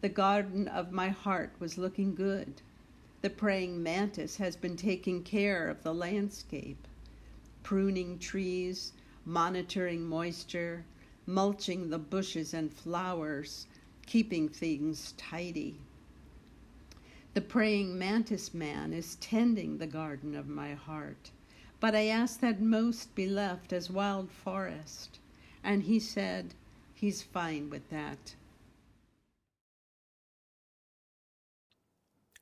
the 0.00 0.08
garden 0.08 0.66
of 0.66 0.92
my 0.92 1.10
heart 1.10 1.52
was 1.58 1.76
looking 1.76 2.14
good. 2.14 2.62
The 3.22 3.30
praying 3.30 3.80
mantis 3.80 4.38
has 4.38 4.56
been 4.56 4.76
taking 4.76 5.22
care 5.22 5.68
of 5.68 5.84
the 5.84 5.94
landscape, 5.94 6.88
pruning 7.62 8.18
trees, 8.18 8.92
monitoring 9.24 10.04
moisture, 10.04 10.84
mulching 11.24 11.88
the 11.88 12.00
bushes 12.00 12.52
and 12.52 12.72
flowers, 12.72 13.68
keeping 14.06 14.48
things 14.48 15.14
tidy. 15.16 15.76
The 17.34 17.40
praying 17.40 17.96
mantis 17.96 18.52
man 18.52 18.92
is 18.92 19.14
tending 19.20 19.78
the 19.78 19.86
garden 19.86 20.34
of 20.34 20.48
my 20.48 20.74
heart, 20.74 21.30
but 21.78 21.94
I 21.94 22.06
asked 22.06 22.40
that 22.40 22.60
most 22.60 23.14
be 23.14 23.28
left 23.28 23.72
as 23.72 23.88
wild 23.88 24.32
forest, 24.32 25.20
and 25.62 25.84
he 25.84 26.00
said 26.00 26.54
he's 26.92 27.22
fine 27.22 27.70
with 27.70 27.88
that. 27.90 28.34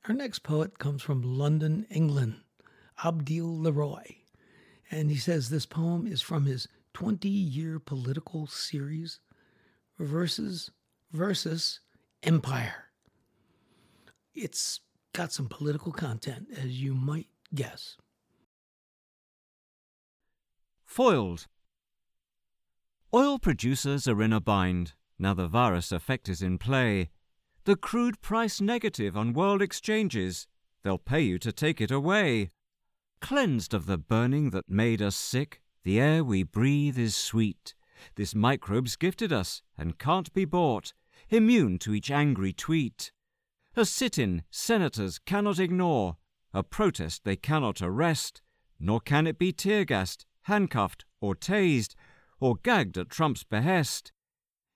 Our 0.07 0.15
next 0.15 0.39
poet 0.39 0.79
comes 0.79 1.01
from 1.01 1.21
London, 1.21 1.85
England, 1.89 2.41
Abdil 3.03 3.59
Leroy. 3.61 4.15
And 4.89 5.09
he 5.09 5.17
says 5.17 5.49
this 5.49 5.65
poem 5.65 6.07
is 6.07 6.21
from 6.21 6.45
his 6.45 6.67
20 6.93 7.29
year 7.29 7.79
political 7.79 8.47
series, 8.47 9.19
Versus 9.99 10.71
versus 11.11 11.79
Empire. 12.23 12.85
It's 14.33 14.79
got 15.13 15.31
some 15.31 15.47
political 15.47 15.91
content, 15.91 16.47
as 16.57 16.81
you 16.81 16.95
might 16.95 17.27
guess. 17.53 17.97
Foiled. 20.83 21.47
Oil 23.13 23.37
producers 23.37 24.07
are 24.07 24.23
in 24.23 24.33
a 24.33 24.39
bind 24.39 24.93
now 25.21 25.35
the 25.35 25.47
virus 25.47 25.91
effect 25.91 26.27
is 26.27 26.41
in 26.41 26.57
play. 26.57 27.11
The 27.63 27.75
crude 27.75 28.21
price 28.21 28.59
negative 28.59 29.15
on 29.15 29.33
world 29.33 29.61
exchanges, 29.61 30.47
they'll 30.81 30.97
pay 30.97 31.21
you 31.21 31.37
to 31.39 31.51
take 31.51 31.79
it 31.79 31.91
away. 31.91 32.49
Cleansed 33.19 33.75
of 33.75 33.85
the 33.85 33.99
burning 33.99 34.49
that 34.49 34.67
made 34.67 34.99
us 34.99 35.15
sick, 35.15 35.61
the 35.83 35.99
air 35.99 36.23
we 36.23 36.41
breathe 36.41 36.97
is 36.97 37.15
sweet. 37.15 37.75
This 38.15 38.33
microbe's 38.33 38.95
gifted 38.95 39.31
us 39.31 39.61
and 39.77 39.99
can't 39.99 40.33
be 40.33 40.43
bought, 40.43 40.93
immune 41.29 41.77
to 41.79 41.93
each 41.93 42.09
angry 42.09 42.51
tweet. 42.51 43.11
A 43.75 43.85
sit 43.85 44.17
in 44.17 44.41
senators 44.49 45.19
cannot 45.19 45.59
ignore, 45.59 46.17
a 46.55 46.63
protest 46.63 47.25
they 47.25 47.35
cannot 47.35 47.79
arrest, 47.79 48.41
nor 48.79 48.99
can 48.99 49.27
it 49.27 49.37
be 49.37 49.53
tear 49.53 49.85
gassed, 49.85 50.25
handcuffed, 50.43 51.05
or 51.19 51.35
tased, 51.35 51.93
or 52.39 52.55
gagged 52.63 52.97
at 52.97 53.11
Trump's 53.11 53.43
behest. 53.43 54.11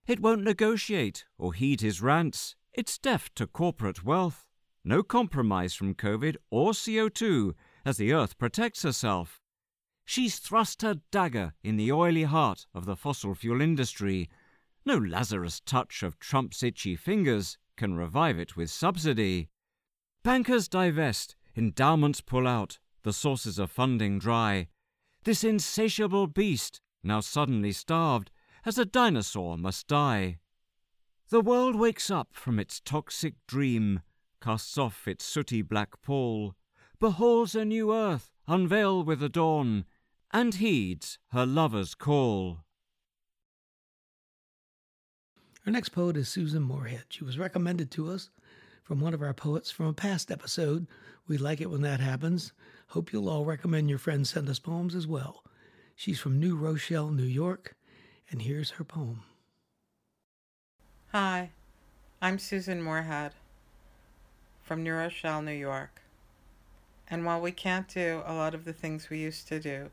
It 0.05 0.19
won't 0.19 0.43
negotiate 0.43 1.25
or 1.39 1.53
heed 1.53 1.81
his 1.81 1.99
rants. 1.99 2.55
It's 2.77 2.97
deaf 2.97 3.33
to 3.35 3.47
corporate 3.47 4.03
wealth. 4.03 4.45
No 4.83 5.01
compromise 5.01 5.73
from 5.73 5.95
COVID 5.95 6.35
or 6.51 6.73
CO2 6.73 7.53
as 7.85 7.95
the 7.95 8.11
Earth 8.11 8.37
protects 8.37 8.83
herself. 8.83 9.39
She's 10.03 10.39
thrust 10.39 10.81
her 10.81 10.95
dagger 11.09 11.53
in 11.63 11.77
the 11.77 11.93
oily 11.93 12.23
heart 12.23 12.65
of 12.73 12.85
the 12.85 12.97
fossil 12.97 13.33
fuel 13.33 13.61
industry. 13.61 14.29
No 14.85 14.97
Lazarus 14.97 15.61
touch 15.65 16.03
of 16.03 16.19
Trump's 16.19 16.63
itchy 16.63 16.97
fingers 16.97 17.57
can 17.77 17.95
revive 17.95 18.37
it 18.37 18.57
with 18.57 18.69
subsidy. 18.69 19.47
Bankers 20.21 20.67
divest, 20.67 21.37
endowments 21.55 22.19
pull 22.19 22.45
out, 22.45 22.79
the 23.03 23.13
sources 23.13 23.57
of 23.57 23.71
funding 23.71 24.19
dry. 24.19 24.67
This 25.23 25.45
insatiable 25.45 26.27
beast, 26.27 26.81
now 27.01 27.21
suddenly 27.21 27.71
starved, 27.71 28.31
as 28.65 28.77
a 28.77 28.83
dinosaur 28.83 29.57
must 29.57 29.87
die. 29.87 30.39
The 31.29 31.41
world 31.41 31.75
wakes 31.75 32.11
up 32.11 32.29
from 32.33 32.59
its 32.59 32.79
toxic 32.79 33.33
dream, 33.47 34.01
casts 34.39 34.77
off 34.77 35.07
its 35.07 35.25
sooty 35.25 35.63
black 35.63 35.99
pall, 36.03 36.53
beholds 36.99 37.55
a 37.55 37.65
new 37.65 37.91
earth 37.91 38.29
unveil 38.47 39.03
with 39.03 39.21
the 39.21 39.29
dawn, 39.29 39.85
and 40.31 40.53
heeds 40.53 41.17
her 41.31 41.43
lover's 41.43 41.95
call. 41.95 42.59
Our 45.65 45.71
next 45.71 45.89
poet 45.89 46.15
is 46.15 46.29
Susan 46.29 46.61
Moorhead. 46.61 47.05
She 47.09 47.23
was 47.23 47.39
recommended 47.39 47.89
to 47.91 48.11
us 48.11 48.29
from 48.83 48.99
one 48.99 49.15
of 49.15 49.23
our 49.23 49.33
poets 49.33 49.71
from 49.71 49.87
a 49.87 49.93
past 49.93 50.29
episode. 50.29 50.85
We 51.27 51.39
like 51.39 51.59
it 51.59 51.71
when 51.71 51.81
that 51.81 51.99
happens. 51.99 52.53
Hope 52.89 53.11
you'll 53.11 53.29
all 53.29 53.45
recommend 53.45 53.89
your 53.89 53.97
friends 53.97 54.29
send 54.29 54.47
us 54.47 54.59
poems 54.59 54.93
as 54.93 55.07
well. 55.07 55.43
She's 55.95 56.19
from 56.19 56.39
New 56.39 56.55
Rochelle, 56.55 57.09
New 57.09 57.23
York, 57.23 57.75
and 58.29 58.43
here's 58.43 58.71
her 58.71 58.83
poem. 58.83 59.23
Hi, 61.17 61.51
I'm 62.21 62.37
Susan 62.39 62.81
Moorhead 62.81 63.31
from 64.61 64.83
New 64.83 64.91
Rochelle, 64.91 65.41
New 65.41 65.53
York. 65.53 66.01
And 67.09 67.23
while 67.23 67.39
we 67.39 67.53
can't 67.53 67.87
do 67.87 68.21
a 68.25 68.33
lot 68.33 68.53
of 68.53 68.65
the 68.65 68.73
things 68.73 69.09
we 69.09 69.19
used 69.19 69.47
to 69.47 69.61
do, 69.61 69.91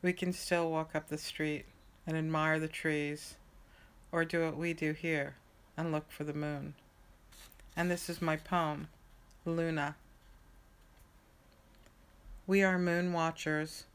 we 0.00 0.12
can 0.12 0.32
still 0.32 0.70
walk 0.70 0.94
up 0.94 1.08
the 1.08 1.18
street 1.18 1.64
and 2.06 2.16
admire 2.16 2.60
the 2.60 2.68
trees, 2.68 3.34
or 4.12 4.24
do 4.24 4.44
what 4.44 4.56
we 4.56 4.74
do 4.74 4.92
here 4.92 5.34
and 5.76 5.90
look 5.90 6.08
for 6.08 6.22
the 6.22 6.32
moon. 6.32 6.74
And 7.76 7.90
this 7.90 8.08
is 8.08 8.22
my 8.22 8.36
poem, 8.36 8.86
Luna. 9.44 9.96
We 12.46 12.62
are 12.62 12.78
moon 12.78 13.12
watchers, 13.12 13.86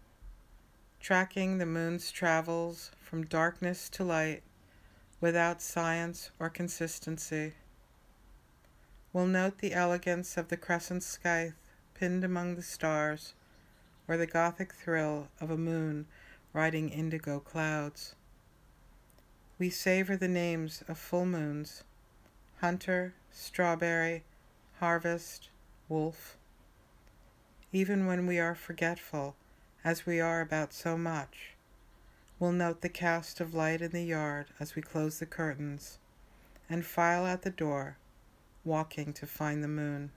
tracking 0.99 1.59
the 1.59 1.65
moon's 1.65 2.11
travels 2.11 2.91
from 2.99 3.27
darkness 3.27 3.87
to 3.91 4.03
light 4.03 4.43
without 5.23 5.61
science 5.61 6.31
or 6.37 6.49
consistency. 6.49 7.53
We'll 9.13 9.25
note 9.25 9.59
the 9.59 9.73
elegance 9.73 10.35
of 10.35 10.49
the 10.49 10.57
crescent 10.57 11.01
scythe 11.01 11.53
pinned 11.93 12.25
among 12.25 12.55
the 12.55 12.61
stars, 12.61 13.33
or 14.05 14.17
the 14.17 14.27
gothic 14.27 14.73
thrill 14.73 15.29
of 15.39 15.49
a 15.49 15.55
moon 15.55 16.07
riding 16.51 16.89
indigo 16.89 17.39
clouds. 17.39 18.15
We 19.57 19.69
savor 19.69 20.17
the 20.17 20.27
names 20.27 20.83
of 20.89 20.97
full 20.97 21.25
moons 21.25 21.85
hunter, 22.59 23.13
strawberry, 23.31 24.23
harvest, 24.81 25.47
wolf. 25.87 26.35
Even 27.71 28.07
when 28.07 28.27
we 28.27 28.39
are 28.39 28.55
forgetful, 28.55 29.37
as 29.85 30.05
we 30.05 30.19
are 30.19 30.41
about 30.41 30.73
so 30.73 30.97
much, 30.97 31.53
we'll 32.43 32.51
note 32.51 32.81
the 32.81 32.89
cast 32.89 33.39
of 33.39 33.53
light 33.53 33.81
in 33.81 33.91
the 33.91 34.03
yard 34.03 34.47
as 34.59 34.75
we 34.75 34.81
close 34.81 35.17
the 35.17 35.25
curtains 35.25 35.97
and 36.69 36.85
file 36.85 37.23
out 37.23 37.43
the 37.43 37.49
door, 37.49 37.95
walking 38.65 39.13
to 39.13 39.25
find 39.25 39.63
the 39.63 39.67
moon 39.69 40.11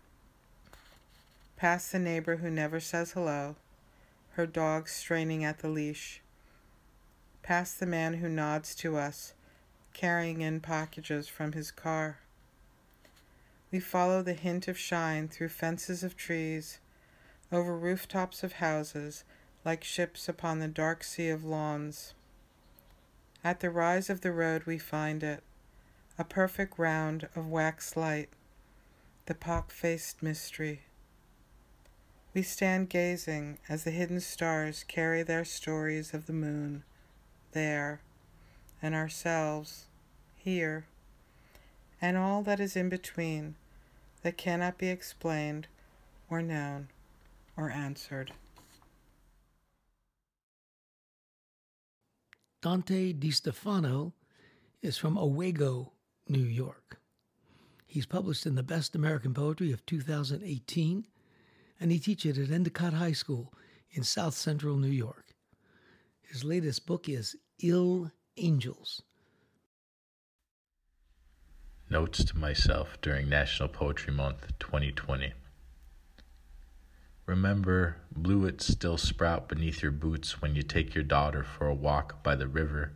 past 1.56 1.92
the 1.92 2.00
neighbor 2.00 2.38
who 2.38 2.50
never 2.50 2.80
says 2.80 3.12
hello, 3.12 3.54
her 4.32 4.44
dog 4.44 4.88
straining 4.88 5.44
at 5.44 5.60
the 5.60 5.68
leash, 5.68 6.20
past 7.44 7.78
the 7.78 7.86
man 7.86 8.14
who 8.14 8.28
nods 8.28 8.74
to 8.74 8.96
us, 8.96 9.32
carrying 9.94 10.40
in 10.40 10.58
packages 10.58 11.28
from 11.28 11.52
his 11.52 11.70
car. 11.70 12.18
We 13.70 13.78
follow 13.78 14.20
the 14.20 14.34
hint 14.34 14.66
of 14.66 14.76
shine 14.76 15.28
through 15.28 15.50
fences 15.50 16.02
of 16.02 16.16
trees, 16.16 16.80
over 17.52 17.78
rooftops 17.78 18.42
of 18.42 18.54
houses, 18.54 19.22
like 19.64 19.84
ships 19.84 20.28
upon 20.28 20.58
the 20.58 20.66
dark 20.66 21.04
sea 21.04 21.28
of 21.28 21.44
lawns. 21.44 22.14
At 23.46 23.60
the 23.60 23.70
rise 23.70 24.10
of 24.10 24.22
the 24.22 24.32
road 24.32 24.64
we 24.64 24.76
find 24.76 25.22
it, 25.22 25.40
a 26.18 26.24
perfect 26.24 26.80
round 26.80 27.28
of 27.36 27.46
wax 27.46 27.96
light, 27.96 28.28
the 29.26 29.36
pock-faced 29.36 30.20
mystery. 30.20 30.82
We 32.34 32.42
stand 32.42 32.88
gazing 32.88 33.58
as 33.68 33.84
the 33.84 33.92
hidden 33.92 34.18
stars 34.18 34.84
carry 34.88 35.22
their 35.22 35.44
stories 35.44 36.12
of 36.12 36.26
the 36.26 36.32
moon 36.32 36.82
there, 37.52 38.00
and 38.82 38.96
ourselves 38.96 39.86
here, 40.34 40.86
and 42.02 42.16
all 42.16 42.42
that 42.42 42.58
is 42.58 42.74
in 42.74 42.88
between 42.88 43.54
that 44.22 44.36
cannot 44.36 44.76
be 44.76 44.88
explained 44.88 45.68
or 46.28 46.42
known 46.42 46.88
or 47.56 47.70
answered. 47.70 48.32
Dante 52.66 53.12
DiStefano 53.12 54.12
is 54.82 54.98
from 54.98 55.16
Owego, 55.16 55.92
New 56.28 56.42
York. 56.42 56.98
He's 57.86 58.06
published 58.06 58.44
in 58.44 58.56
the 58.56 58.64
Best 58.64 58.96
American 58.96 59.32
Poetry 59.32 59.70
of 59.70 59.86
2018, 59.86 61.06
and 61.78 61.92
he 61.92 62.00
teaches 62.00 62.36
at 62.36 62.50
Endicott 62.50 62.94
High 62.94 63.12
School 63.12 63.54
in 63.92 64.02
South 64.02 64.34
Central 64.34 64.76
New 64.78 64.88
York. 64.88 65.36
His 66.22 66.42
latest 66.42 66.86
book 66.86 67.08
is 67.08 67.36
Ill 67.62 68.10
Angels. 68.36 69.00
Notes 71.88 72.24
to 72.24 72.36
myself 72.36 73.00
during 73.00 73.28
National 73.28 73.68
Poetry 73.68 74.12
Month 74.12 74.58
2020. 74.58 75.34
Remember, 77.26 77.96
bluets 78.14 78.62
still 78.62 78.96
sprout 78.96 79.48
beneath 79.48 79.82
your 79.82 79.90
boots 79.90 80.40
when 80.40 80.54
you 80.54 80.62
take 80.62 80.94
your 80.94 81.02
daughter 81.02 81.42
for 81.42 81.66
a 81.66 81.74
walk 81.74 82.22
by 82.22 82.36
the 82.36 82.46
river. 82.46 82.92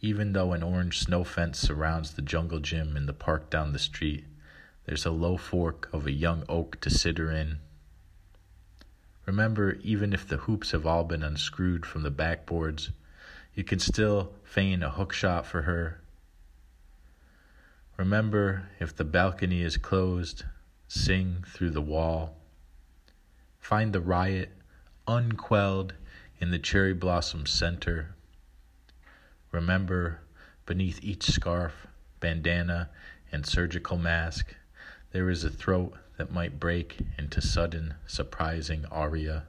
Even 0.00 0.32
though 0.32 0.52
an 0.52 0.62
orange 0.62 0.98
snow 0.98 1.22
fence 1.22 1.58
surrounds 1.58 2.14
the 2.14 2.22
jungle 2.22 2.60
gym 2.60 2.96
in 2.96 3.04
the 3.04 3.12
park 3.12 3.50
down 3.50 3.72
the 3.72 3.78
street, 3.78 4.24
there's 4.86 5.04
a 5.04 5.10
low 5.10 5.36
fork 5.36 5.90
of 5.92 6.06
a 6.06 6.12
young 6.12 6.44
oak 6.48 6.80
to 6.80 6.88
sit 6.88 7.18
her 7.18 7.30
in. 7.30 7.58
Remember, 9.26 9.74
even 9.82 10.14
if 10.14 10.26
the 10.26 10.38
hoops 10.38 10.70
have 10.72 10.86
all 10.86 11.04
been 11.04 11.22
unscrewed 11.22 11.84
from 11.84 12.02
the 12.02 12.10
backboards, 12.10 12.90
you 13.54 13.62
can 13.62 13.78
still 13.78 14.32
feign 14.42 14.82
a 14.82 14.90
hook 14.90 15.12
shot 15.12 15.46
for 15.46 15.62
her. 15.62 16.00
Remember, 17.98 18.70
if 18.80 18.96
the 18.96 19.04
balcony 19.04 19.60
is 19.60 19.76
closed, 19.76 20.44
sing 20.88 21.44
through 21.46 21.70
the 21.70 21.82
wall. 21.82 22.41
Find 23.62 23.92
the 23.92 24.00
riot 24.00 24.50
unquelled 25.06 25.94
in 26.40 26.50
the 26.50 26.58
cherry 26.58 26.92
blossom 26.94 27.46
center. 27.46 28.16
Remember, 29.52 30.18
beneath 30.66 30.98
each 31.02 31.30
scarf, 31.30 31.86
bandana, 32.18 32.90
and 33.30 33.46
surgical 33.46 33.96
mask, 33.96 34.56
there 35.12 35.30
is 35.30 35.44
a 35.44 35.48
throat 35.48 35.96
that 36.16 36.32
might 36.32 36.58
break 36.58 36.98
into 37.16 37.40
sudden, 37.40 37.94
surprising 38.04 38.84
aria. 38.86 39.44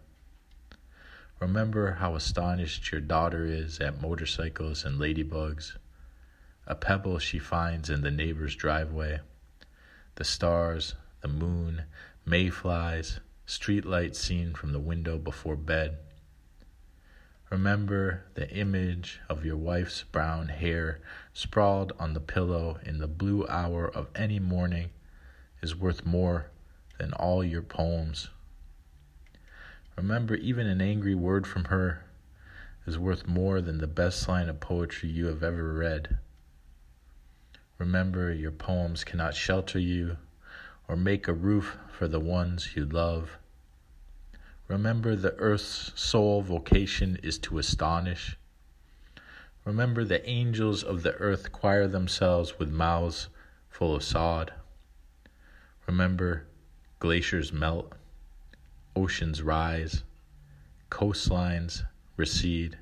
Remember 1.40 1.94
how 1.94 2.16
astonished 2.16 2.92
your 2.92 3.02
daughter 3.02 3.46
is 3.46 3.80
at 3.80 4.00
motorcycles 4.00 4.86
and 4.86 5.00
ladybugs, 5.00 5.76
a 6.68 6.76
pebble 6.76 7.18
she 7.18 7.40
finds 7.40 7.90
in 7.90 8.02
the 8.02 8.12
neighbor's 8.12 8.56
driveway, 8.56 9.22
the 10.16 10.24
stars, 10.24 10.94
the 11.22 11.28
moon, 11.28 11.86
mayflies, 12.26 13.20
streetlight 13.48 14.16
seen 14.16 14.54
from 14.54 14.72
the 14.72 14.80
window 14.80 15.18
before 15.18 15.56
bed. 15.56 15.98
Remember 17.50 18.24
the 18.34 18.50
image 18.50 19.20
of 19.30 19.46
your 19.46 19.58
wife's 19.58 20.04
brown 20.04 20.48
hair 20.48 21.00
sprawled 21.34 21.94
on 22.00 22.14
the 22.14 22.20
pillow 22.20 22.80
in 22.84 22.98
the 22.98 23.08
blue 23.08 23.46
hour 23.48 23.88
of 23.88 24.08
any 24.16 24.40
morning 24.40 24.90
is 25.62 25.76
worth 25.76 26.06
more 26.06 26.50
than 26.98 27.14
all 27.14 27.44
your 27.44 27.62
poems. 27.62 28.30
Remember, 29.96 30.36
even 30.36 30.66
an 30.66 30.82
angry 30.82 31.14
word 31.14 31.46
from 31.46 31.66
her 31.66 32.04
is 32.88 32.98
worth 32.98 33.28
more 33.28 33.62
than 33.62 33.78
the 33.78 33.88
best 33.88 34.28
line 34.28 34.50
of 34.50 34.60
poetry 34.60 35.10
you 35.10 35.28
have 35.28 35.44
ever 35.44 35.74
read. 35.74 36.18
Remember, 37.78 38.34
your 38.34 38.52
poems 38.52 39.04
cannot 39.04 39.36
shelter 39.36 39.78
you 39.78 40.18
or 40.88 40.96
make 40.96 41.28
a 41.28 41.34
roof 41.34 41.78
for 41.90 42.08
the 42.08 42.20
ones 42.20 42.76
you 42.76 42.86
love. 42.86 43.38
Remember, 44.68 45.16
the 45.16 45.36
earth's 45.36 45.92
sole 45.96 46.42
vocation 46.42 47.18
is 47.22 47.38
to 47.40 47.58
astonish. 47.58 48.38
Remember, 49.66 50.04
the 50.04 50.28
angels 50.30 50.84
of 50.84 51.04
the 51.04 51.14
earth 51.14 51.52
choir 51.52 51.88
themselves 51.88 52.60
with 52.60 52.70
mouths 52.70 53.30
full 53.70 53.96
of 53.96 54.04
sod. 54.04 54.54
Remember, 55.88 56.46
glaciers 57.00 57.52
melt, 57.52 57.94
oceans 58.96 59.42
rise, 59.42 60.04
coastlines 60.90 61.84
recede. 62.18 62.78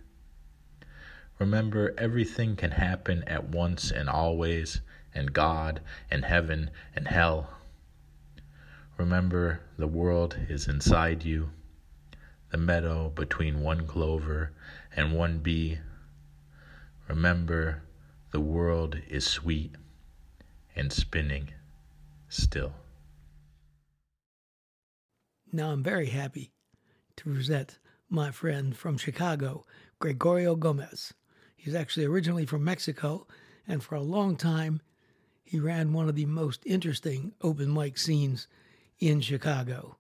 Remember, 1.40 1.94
everything 1.98 2.56
can 2.56 2.72
happen 2.72 3.24
at 3.26 3.50
once 3.50 3.90
and 3.90 4.08
always, 4.08 4.82
and 5.14 5.34
God, 5.34 5.82
and 6.10 6.26
heaven, 6.26 6.70
and 6.96 7.08
hell. 7.08 7.50
Remember, 9.02 9.62
the 9.80 9.88
world 9.88 10.38
is 10.48 10.68
inside 10.68 11.26
you, 11.26 11.50
the 12.52 12.58
meadow 12.60 13.10
between 13.10 13.62
one 13.62 13.88
clover 13.88 14.52
and 14.96 15.16
one 15.16 15.40
bee. 15.40 15.80
Remember, 17.08 17.82
the 18.32 18.40
world 18.40 18.98
is 19.10 19.26
sweet 19.26 19.74
and 20.76 20.94
spinning 20.94 21.50
still. 22.30 22.74
Now 25.52 25.72
I'm 25.72 25.82
very 25.82 26.10
happy 26.10 26.52
to 27.16 27.34
present 27.34 27.80
my 28.08 28.30
friend 28.30 28.78
from 28.78 29.00
Chicago, 29.00 29.66
Gregorio 29.98 30.56
Gomez. 30.56 31.12
He's 31.58 31.74
actually 31.74 32.06
originally 32.06 32.46
from 32.46 32.64
Mexico, 32.64 33.26
and 33.68 33.82
for 33.82 33.96
a 33.96 34.02
long 34.02 34.36
time, 34.36 34.80
he 35.44 35.60
ran 35.60 35.92
one 35.92 36.08
of 36.08 36.16
the 36.16 36.28
most 36.28 36.62
interesting 36.68 37.34
open 37.42 37.74
mic 37.74 37.98
scenes 37.98 38.48
in 39.02 39.20
Chicago. 39.20 39.98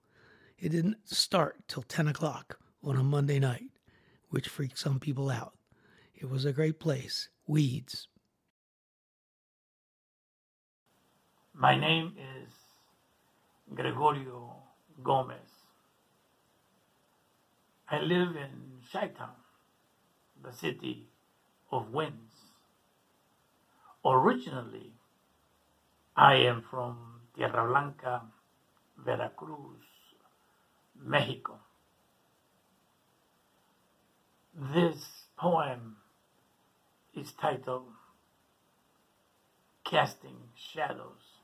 It 0.59 0.69
didn't 0.69 0.97
start 1.05 1.57
till 1.67 1.81
10 1.81 2.07
o'clock 2.07 2.59
on 2.83 2.95
a 2.95 3.03
Monday 3.03 3.39
night, 3.39 3.71
which 4.29 4.47
freaked 4.47 4.77
some 4.77 4.99
people 4.99 5.29
out. 5.29 5.53
It 6.13 6.29
was 6.29 6.45
a 6.45 6.53
great 6.53 6.79
place. 6.79 7.29
Weeds. 7.47 8.07
My 11.53 11.75
name 11.75 12.13
is 12.15 12.53
Gregorio 13.73 14.55
Gomez. 15.03 15.49
I 17.89 17.99
live 17.99 18.35
in 18.35 18.81
Chi-Town, 18.93 19.35
the 20.43 20.53
city 20.53 21.07
of 21.71 21.91
winds. 21.91 22.33
Originally, 24.05 24.93
I 26.15 26.35
am 26.35 26.63
from 26.69 26.97
Tierra 27.35 27.67
Blanca, 27.67 28.21
Veracruz, 29.05 29.83
Mexico. 31.03 31.59
This 34.73 35.25
poem 35.37 35.97
is 37.15 37.31
titled 37.33 37.87
Casting 39.83 40.37
Shadows. 40.55 41.41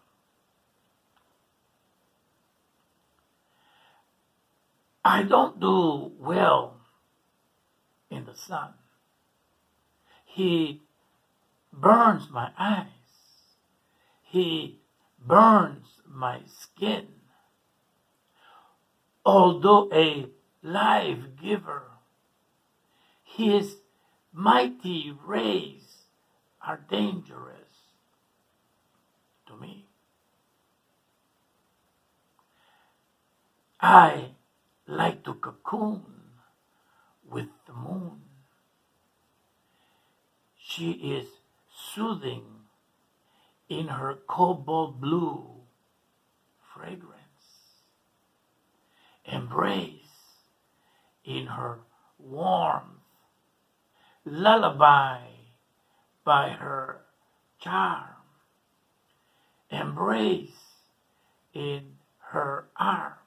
I 5.04 5.24
don't 5.24 5.60
do 5.60 6.12
well 6.20 6.82
in 8.12 8.26
the 8.26 8.36
sun. 8.36 8.74
He 10.26 10.84
burns 11.74 12.30
my 12.30 12.52
eyes. 12.60 12.88
He 14.22 14.80
burns 15.26 15.86
my 16.08 16.41
skin. 16.48 17.08
Although 19.28 19.90
a 19.92 20.30
life 20.63 21.20
giver, 21.44 21.84
his 23.26 23.76
mighty 24.32 25.13
rays 25.26 26.04
are 26.66 26.80
dangerous 26.90 27.92
to 29.48 29.58
me. 29.58 29.90
I 33.82 34.30
like 34.88 35.26
to 35.26 35.34
cocoon 35.34 36.06
with 37.30 37.50
the 37.66 37.74
moon. 37.74 38.22
She 40.58 40.92
is 40.92 41.28
soothing 41.94 42.46
in 43.68 43.90
her 43.90 44.20
cobalt 44.26 45.02
blue 45.02 45.50
fragrance. 46.74 47.16
Embrace 49.28 49.92
in 51.26 51.48
her 51.48 51.80
warmth. 52.18 52.84
Lullaby 54.26 55.20
by 56.24 56.50
her 56.50 57.02
charm. 57.60 58.16
Embrace 59.70 60.50
in 61.54 61.98
her 62.20 62.68
arms. 62.78 63.18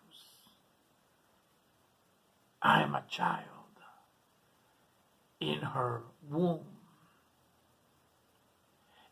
I 2.63 2.83
am 2.83 2.95
a 2.95 3.05
child 3.09 3.45
in 5.41 5.61
her 5.61 6.03
womb. 6.29 6.67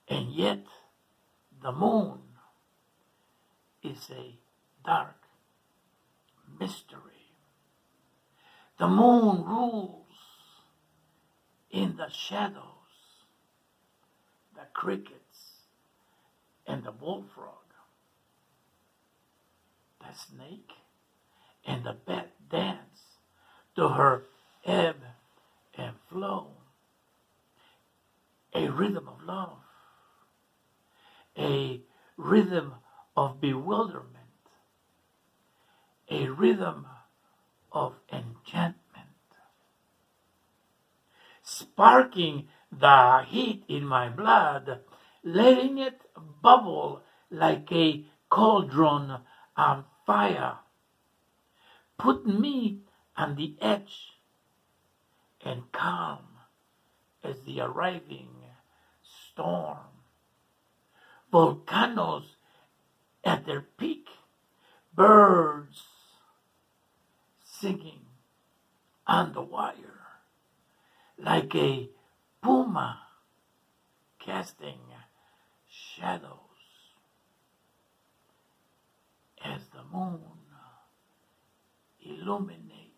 And 0.08 0.30
yet, 0.32 0.64
the 1.62 1.72
moon 1.72 2.18
is 3.82 4.10
a 4.10 4.38
dark 4.84 5.17
mystery. 6.58 7.32
The 8.78 8.88
moon 8.88 9.44
rules 9.44 10.06
in 11.70 11.96
the 11.96 12.08
shadows, 12.10 12.64
the 14.54 14.66
crickets 14.72 15.64
and 16.66 16.84
the 16.84 16.92
bullfrog, 16.92 17.54
the 20.00 20.14
snake 20.14 20.70
and 21.66 21.84
the 21.84 21.96
bat 22.06 22.30
dance 22.50 23.02
to 23.76 23.88
her 23.88 24.24
ebb 24.64 24.96
and 25.76 25.94
flow, 26.08 26.48
a 28.54 28.68
rhythm 28.68 29.08
of 29.08 29.22
love, 29.22 29.58
a 31.36 31.80
rhythm 32.16 32.74
of 33.16 33.40
bewilderment, 33.40 34.17
a 36.10 36.28
rhythm 36.28 36.86
of 37.72 37.94
enchantment, 38.12 38.76
sparking 41.42 42.48
the 42.70 43.24
heat 43.26 43.64
in 43.68 43.84
my 43.84 44.08
blood, 44.08 44.80
letting 45.22 45.78
it 45.78 46.00
bubble 46.42 47.02
like 47.30 47.70
a 47.72 48.04
cauldron 48.30 49.18
on 49.56 49.84
fire. 50.06 50.56
Put 51.98 52.26
me 52.26 52.80
on 53.16 53.36
the 53.36 53.56
edge 53.60 54.12
and 55.44 55.70
calm 55.72 56.24
as 57.24 57.40
the 57.40 57.60
arriving 57.60 58.28
storm. 59.02 59.78
Volcanoes 61.30 62.36
at 63.24 63.44
their 63.44 63.60
peak, 63.60 64.08
birds 64.94 65.82
singing 67.60 68.00
on 69.06 69.32
the 69.32 69.42
wire 69.42 69.98
like 71.18 71.54
a 71.54 71.88
puma 72.42 73.00
casting 74.24 74.78
shadows 75.68 76.30
as 79.44 79.60
the 79.74 79.82
moon 79.96 80.20
illuminates 82.04 82.94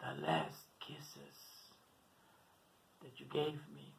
the 0.00 0.26
last 0.26 0.66
kisses 0.80 1.38
that 3.02 3.18
you 3.18 3.26
gave 3.32 3.60
me, 3.74 3.92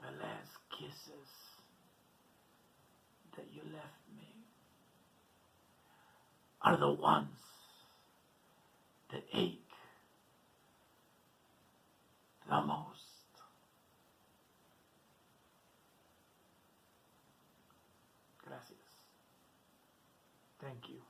the 0.00 0.12
last 0.22 0.56
kisses 0.70 1.30
that 3.36 3.46
you 3.52 3.62
left 3.72 3.99
are 6.62 6.76
the 6.76 6.90
ones 6.92 7.28
that 9.12 9.22
ache 9.34 9.60
the 12.48 12.60
most. 12.60 13.00
Gracias. 18.44 18.76
Thank 20.60 20.88
you. 20.88 21.00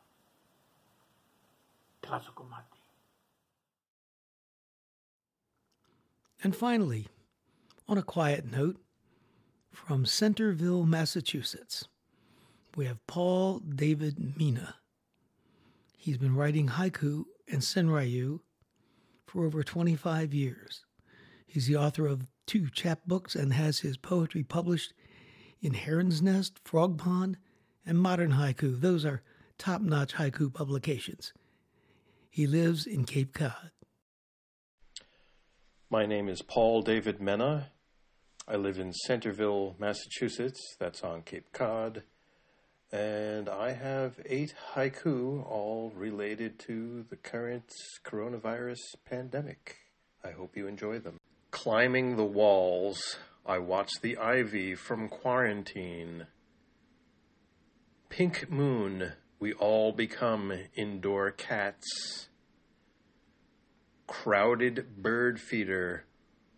Tlazocomati. 2.02 2.80
And 6.42 6.56
finally, 6.56 7.08
on 7.88 7.98
a 7.98 8.02
quiet 8.02 8.50
note, 8.50 8.76
from 9.72 10.06
Centerville, 10.06 10.84
Massachusetts, 10.84 11.88
we 12.76 12.86
have 12.86 13.06
Paul 13.06 13.58
David 13.60 14.36
Mena. 14.38 14.79
He's 16.02 16.16
been 16.16 16.34
writing 16.34 16.66
haiku 16.66 17.26
and 17.46 17.60
senryu 17.60 18.40
for 19.26 19.44
over 19.44 19.62
25 19.62 20.32
years. 20.32 20.86
He's 21.46 21.66
the 21.66 21.76
author 21.76 22.06
of 22.06 22.30
two 22.46 22.68
chapbooks 22.74 23.36
and 23.36 23.52
has 23.52 23.80
his 23.80 23.98
poetry 23.98 24.42
published 24.42 24.94
in 25.60 25.74
Heron's 25.74 26.22
Nest, 26.22 26.64
Frogpond, 26.64 27.34
and 27.84 27.98
Modern 27.98 28.32
Haiku. 28.32 28.80
Those 28.80 29.04
are 29.04 29.20
top 29.58 29.82
notch 29.82 30.14
haiku 30.14 30.50
publications. 30.50 31.34
He 32.30 32.46
lives 32.46 32.86
in 32.86 33.04
Cape 33.04 33.34
Cod. 33.34 33.70
My 35.90 36.06
name 36.06 36.30
is 36.30 36.40
Paul 36.40 36.80
David 36.80 37.20
Mena. 37.20 37.72
I 38.48 38.56
live 38.56 38.78
in 38.78 38.94
Centerville, 38.94 39.76
Massachusetts. 39.78 40.76
That's 40.78 41.02
on 41.02 41.20
Cape 41.24 41.52
Cod. 41.52 42.04
And 42.92 43.48
I 43.48 43.72
have 43.72 44.18
eight 44.26 44.52
haiku, 44.74 45.48
all 45.48 45.92
related 45.94 46.58
to 46.60 47.04
the 47.08 47.16
current 47.16 47.72
coronavirus 48.04 48.80
pandemic. 49.04 49.76
I 50.24 50.32
hope 50.32 50.56
you 50.56 50.66
enjoy 50.66 50.98
them. 50.98 51.18
Climbing 51.52 52.16
the 52.16 52.24
walls, 52.24 53.16
I 53.46 53.58
watch 53.58 53.90
the 54.02 54.16
ivy 54.16 54.74
from 54.74 55.08
quarantine. 55.08 56.26
Pink 58.08 58.50
moon, 58.50 59.12
we 59.38 59.52
all 59.52 59.92
become 59.92 60.52
indoor 60.74 61.30
cats. 61.30 62.28
Crowded 64.08 65.00
bird 65.00 65.40
feeder, 65.40 66.06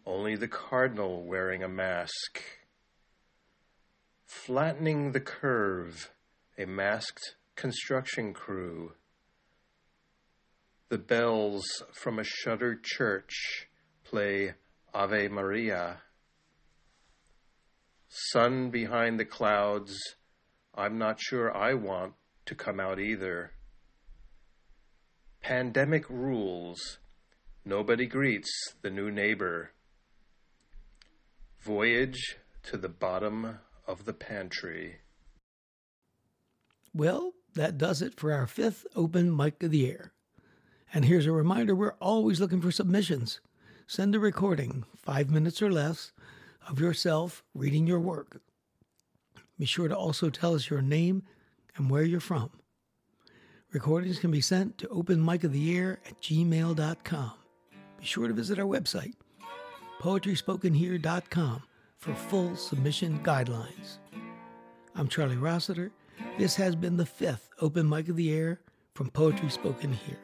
only 0.07 0.35
the 0.37 0.49
cardinal 0.49 1.25
wearing 1.25 1.63
a 1.63 1.69
mask. 1.69 2.43
Flattening 4.25 5.13
the 5.13 5.21
curve, 5.21 6.11
a 6.59 6.67
masked 6.67 7.37
construction 7.57 8.35
crew. 8.35 8.93
The 10.89 10.99
bells 10.99 11.65
from 11.93 12.19
a 12.19 12.25
shuttered 12.25 12.85
church 12.85 13.69
play 14.05 14.55
Ave 14.93 15.29
Maria. 15.29 16.03
Sun 18.09 18.71
behind 18.71 19.19
the 19.19 19.25
clouds, 19.25 19.97
I'm 20.75 20.99
not 20.99 21.19
sure 21.19 21.57
I 21.57 21.75
want 21.75 22.13
to 22.47 22.55
come 22.55 22.79
out 22.79 23.01
either. 23.01 23.53
Pandemic 25.41 26.09
rules, 26.11 26.99
nobody 27.65 28.07
greets 28.07 28.51
the 28.83 28.91
new 28.91 29.11
neighbor. 29.11 29.73
Voyage 31.61 32.37
to 32.65 32.77
the 32.77 32.89
bottom 32.89 33.59
of 33.87 34.05
the 34.05 34.13
pantry. 34.13 35.02
Well, 36.95 37.33
that 37.55 37.79
does 37.79 38.03
it 38.03 38.19
for 38.19 38.33
our 38.33 38.47
fifth 38.47 38.87
open 38.95 39.35
mic 39.35 39.63
of 39.63 39.71
the 39.71 39.91
air. 39.91 40.13
And 40.93 41.05
here's 41.05 41.27
a 41.27 41.33
reminder 41.33 41.75
we're 41.75 41.95
always 42.01 42.41
looking 42.41 42.61
for 42.61 42.71
submissions. 42.71 43.41
Send 43.87 44.15
a 44.15 44.19
recording, 44.19 44.85
five 44.97 45.31
minutes 45.31 45.63
or 45.63 45.73
less, 45.73 46.13
of 46.69 46.79
yourself 46.79 47.43
reading 47.55 47.87
your 47.87 48.01
work. 48.01 48.41
Be 49.59 49.65
sure 49.65 49.89
to 49.89 49.97
also 49.97 50.29
tell 50.29 50.55
us 50.55 50.69
your 50.69 50.83
name 50.83 51.23
and 51.77 51.89
where 51.91 52.03
you're 52.03 52.21
from. 52.21 52.51
Recordings 53.73 54.19
can 54.19 54.31
be 54.31 54.43
sent 54.43 54.77
to 54.79 54.89
openmicoftheair 54.89 55.99
at 56.07 56.21
gmail.com. 56.21 57.33
Be 57.99 58.05
sure 58.05 58.29
to 58.29 58.35
visit 58.35 58.59
our 58.59 58.67
website, 58.67 59.15
poetryspokenhere.com, 60.01 61.63
for 61.97 62.15
full 62.15 62.57
submission 62.57 63.21
guidelines. 63.23 63.99
I'm 64.95 65.09
Charlie 65.09 65.37
Rossiter. 65.37 65.91
This 66.39 66.57
has 66.57 66.75
been 66.75 66.97
the 66.97 67.07
fifth 67.07 67.51
Open 67.61 67.89
Mic 67.89 68.09
of 68.09 68.17
the 68.17 68.33
Air 68.33 68.61
from 68.95 69.11
Poetry 69.11 69.49
Spoken 69.49 69.93
Here. 69.93 70.19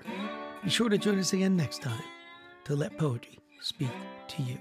Be 0.65 0.71
sure 0.71 0.89
to 0.89 0.99
join 0.99 1.19
us 1.19 1.33
again 1.33 1.57
next 1.57 1.83
time 1.83 2.03
to 2.65 2.75
let 2.75 2.99
poetry 2.99 3.39
speak 3.61 3.91
to 4.29 4.43
you. 4.43 4.59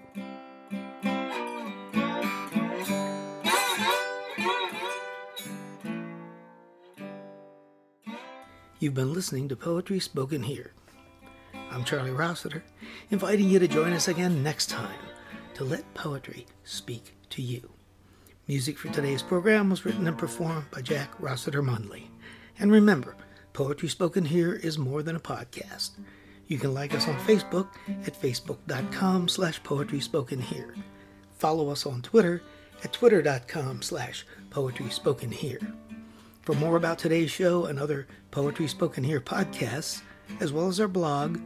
You've 8.79 8.93
been 8.93 9.13
listening 9.13 9.49
to 9.49 9.55
Poetry 9.55 9.99
Spoken 9.99 10.43
Here. 10.43 10.73
I'm 11.71 11.83
Charlie 11.83 12.11
Rossiter, 12.11 12.63
inviting 13.09 13.49
you 13.49 13.57
to 13.57 13.67
join 13.67 13.93
us 13.93 14.07
again 14.07 14.43
next 14.43 14.67
time 14.67 14.99
to 15.55 15.63
let 15.63 15.91
poetry 15.95 16.45
speak 16.63 17.15
to 17.31 17.41
you. 17.41 17.76
Music 18.47 18.77
for 18.77 18.87
today's 18.89 19.21
program 19.21 19.69
was 19.69 19.83
written 19.83 20.07
and 20.07 20.17
performed 20.17 20.63
by 20.71 20.81
Jack 20.81 21.11
Rossiter 21.19 21.61
Mundley. 21.61 22.07
And 22.59 22.71
remember, 22.71 23.17
Poetry 23.51 23.89
Spoken 23.89 24.23
Here 24.23 24.53
is 24.53 24.77
more 24.77 25.03
than 25.03 25.17
a 25.17 25.19
podcast. 25.19 25.91
You 26.47 26.57
can 26.57 26.73
like 26.73 26.95
us 26.95 27.09
on 27.09 27.19
Facebook 27.19 27.67
at 28.05 28.13
facebook.com 28.13 29.27
slash 29.27 29.61
poetry 29.63 29.99
spoken 29.99 30.39
here. 30.39 30.73
Follow 31.33 31.69
us 31.69 31.85
on 31.85 32.01
Twitter 32.01 32.41
at 32.85 32.93
twitter.com 32.93 33.81
slash 33.81 34.25
poetry 34.49 34.89
spoken 34.91 35.29
here. 35.29 35.59
For 36.43 36.53
more 36.53 36.77
about 36.77 36.99
today's 36.99 37.31
show 37.31 37.65
and 37.65 37.77
other 37.77 38.07
Poetry 38.31 38.69
Spoken 38.69 39.03
Here 39.03 39.19
podcasts, 39.19 40.01
as 40.39 40.53
well 40.53 40.69
as 40.69 40.79
our 40.79 40.87
blog, 40.87 41.41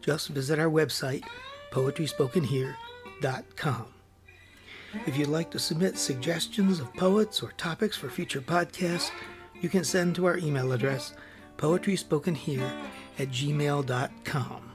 just 0.00 0.28
visit 0.28 0.58
our 0.58 0.70
website, 0.70 1.24
poetryspokenhere.com. 1.70 3.95
If 5.04 5.16
you'd 5.16 5.28
like 5.28 5.50
to 5.50 5.58
submit 5.58 5.98
suggestions 5.98 6.80
of 6.80 6.94
poets 6.94 7.42
or 7.42 7.52
topics 7.52 7.96
for 7.96 8.08
future 8.08 8.40
podcasts, 8.40 9.10
you 9.60 9.68
can 9.68 9.84
send 9.84 10.14
to 10.16 10.26
our 10.26 10.38
email 10.38 10.72
address, 10.72 11.14
poetryspokenhere 11.58 12.70
at 13.18 13.28
gmail.com. 13.28 14.65